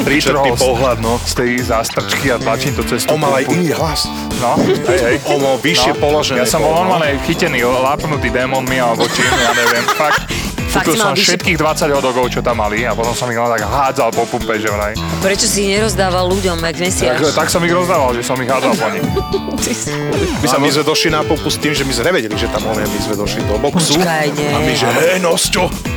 pohľad, 0.56 0.96
no. 1.04 1.20
Z 1.28 1.44
tej 1.44 1.50
zástrčky 1.60 2.32
a 2.32 2.40
tlačím 2.40 2.72
to 2.72 2.88
cez 2.88 3.04
tú 3.04 3.12
On 3.12 3.20
mal 3.20 3.36
aj 3.36 3.52
iný 3.52 3.76
hlas. 3.76 4.03
No, 4.40 4.60
hej, 4.60 5.00
hej. 5.00 5.16
Mal 5.24 5.56
vyššie 5.60 5.92
položené. 5.96 6.42
Ja 6.42 6.46
som 6.48 6.60
bol 6.60 6.72
no. 6.74 6.84
normálne 6.84 7.16
chytený, 7.24 7.64
lápnutý 7.64 8.28
démonmi 8.28 8.76
alebo 8.76 9.08
čím, 9.08 9.28
ja 9.28 9.52
neviem, 9.56 9.84
fakt. 9.96 10.24
Fakt 10.74 10.90
Kúpil 10.90 11.06
som 11.06 11.14
vyššie- 11.14 11.38
všetkých 11.38 11.58
20 11.62 11.94
hodogov, 11.94 12.26
čo 12.34 12.42
tam 12.42 12.58
mali 12.58 12.82
a 12.82 12.98
potom 12.98 13.14
som 13.14 13.30
ich 13.30 13.38
len 13.38 13.46
tak 13.46 13.62
hádzal 13.62 14.10
po 14.10 14.26
pumpe, 14.26 14.58
že 14.58 14.66
vraj. 14.66 14.98
Prečo 15.22 15.46
si 15.46 15.70
ich 15.70 15.78
nerozdával 15.78 16.26
ľuďom, 16.26 16.58
jak 16.58 16.76
mesiac? 16.82 17.14
Tak, 17.22 17.30
tak 17.30 17.46
som 17.46 17.62
ich 17.62 17.70
rozdával, 17.70 18.10
že 18.10 18.26
som 18.26 18.34
ich 18.42 18.50
hádzal 18.50 18.74
po 18.74 18.88
nich. 18.90 19.06
My, 20.42 20.46
sa, 20.50 20.58
my 20.60 20.68
sme 20.68 20.82
došli 20.84 21.08
na 21.14 21.22
pumpu 21.22 21.46
s 21.48 21.56
tým, 21.62 21.72
že 21.72 21.86
my 21.86 21.92
sme 21.94 22.10
nevedeli, 22.12 22.34
že 22.36 22.50
tam 22.52 22.68
on 22.68 22.76
je. 22.76 22.84
My 22.84 23.00
sme 23.00 23.14
došli 23.16 23.40
do 23.48 23.56
boxu. 23.56 23.96
Počkaj, 23.96 24.26
nie. 24.34 24.50
A 24.50 24.58
my, 24.60 24.74
že 24.76 24.86
hej, 24.92 25.22
Nosťo. 25.22 25.93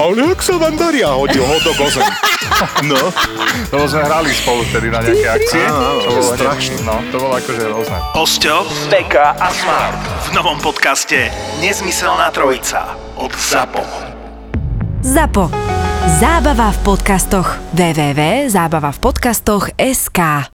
Ale 0.00 0.32
jak 0.32 0.40
sa 0.40 0.56
vám 0.56 0.80
darí? 0.80 1.04
A 1.04 1.12
hodil 1.12 1.44
ho 1.44 1.60
do 1.60 1.76
gozem. 1.76 2.08
No. 2.88 3.12
Lebo 3.68 3.84
sme 3.84 4.00
hrali 4.00 4.32
spolu 4.32 4.64
vtedy 4.72 4.88
na 4.88 5.04
nejaké 5.04 5.28
akcie. 5.28 5.60
Áno, 5.64 5.76
áno, 5.76 6.00
to 6.00 6.10
bolo 6.16 6.32
strašné. 6.32 6.76
No, 6.84 6.94
to 7.12 7.16
bolo 7.20 7.34
akože 7.36 7.62
rôzne. 7.68 7.98
Osťo, 8.16 8.64
Beka 8.88 9.36
a 9.36 9.48
Smart 9.52 10.00
v 10.00 10.32
novom 10.32 10.56
podcaste 10.60 11.30
Nezmyselná 11.60 12.30
trojica 12.32 12.96
od 13.20 13.32
ZAPO. 13.36 13.84
ZAPO. 15.04 15.50
Zábava 16.20 16.72
v 16.72 16.78
podcastoch. 16.80 17.60
www.zábavavpodcastoch.sk 17.76 20.48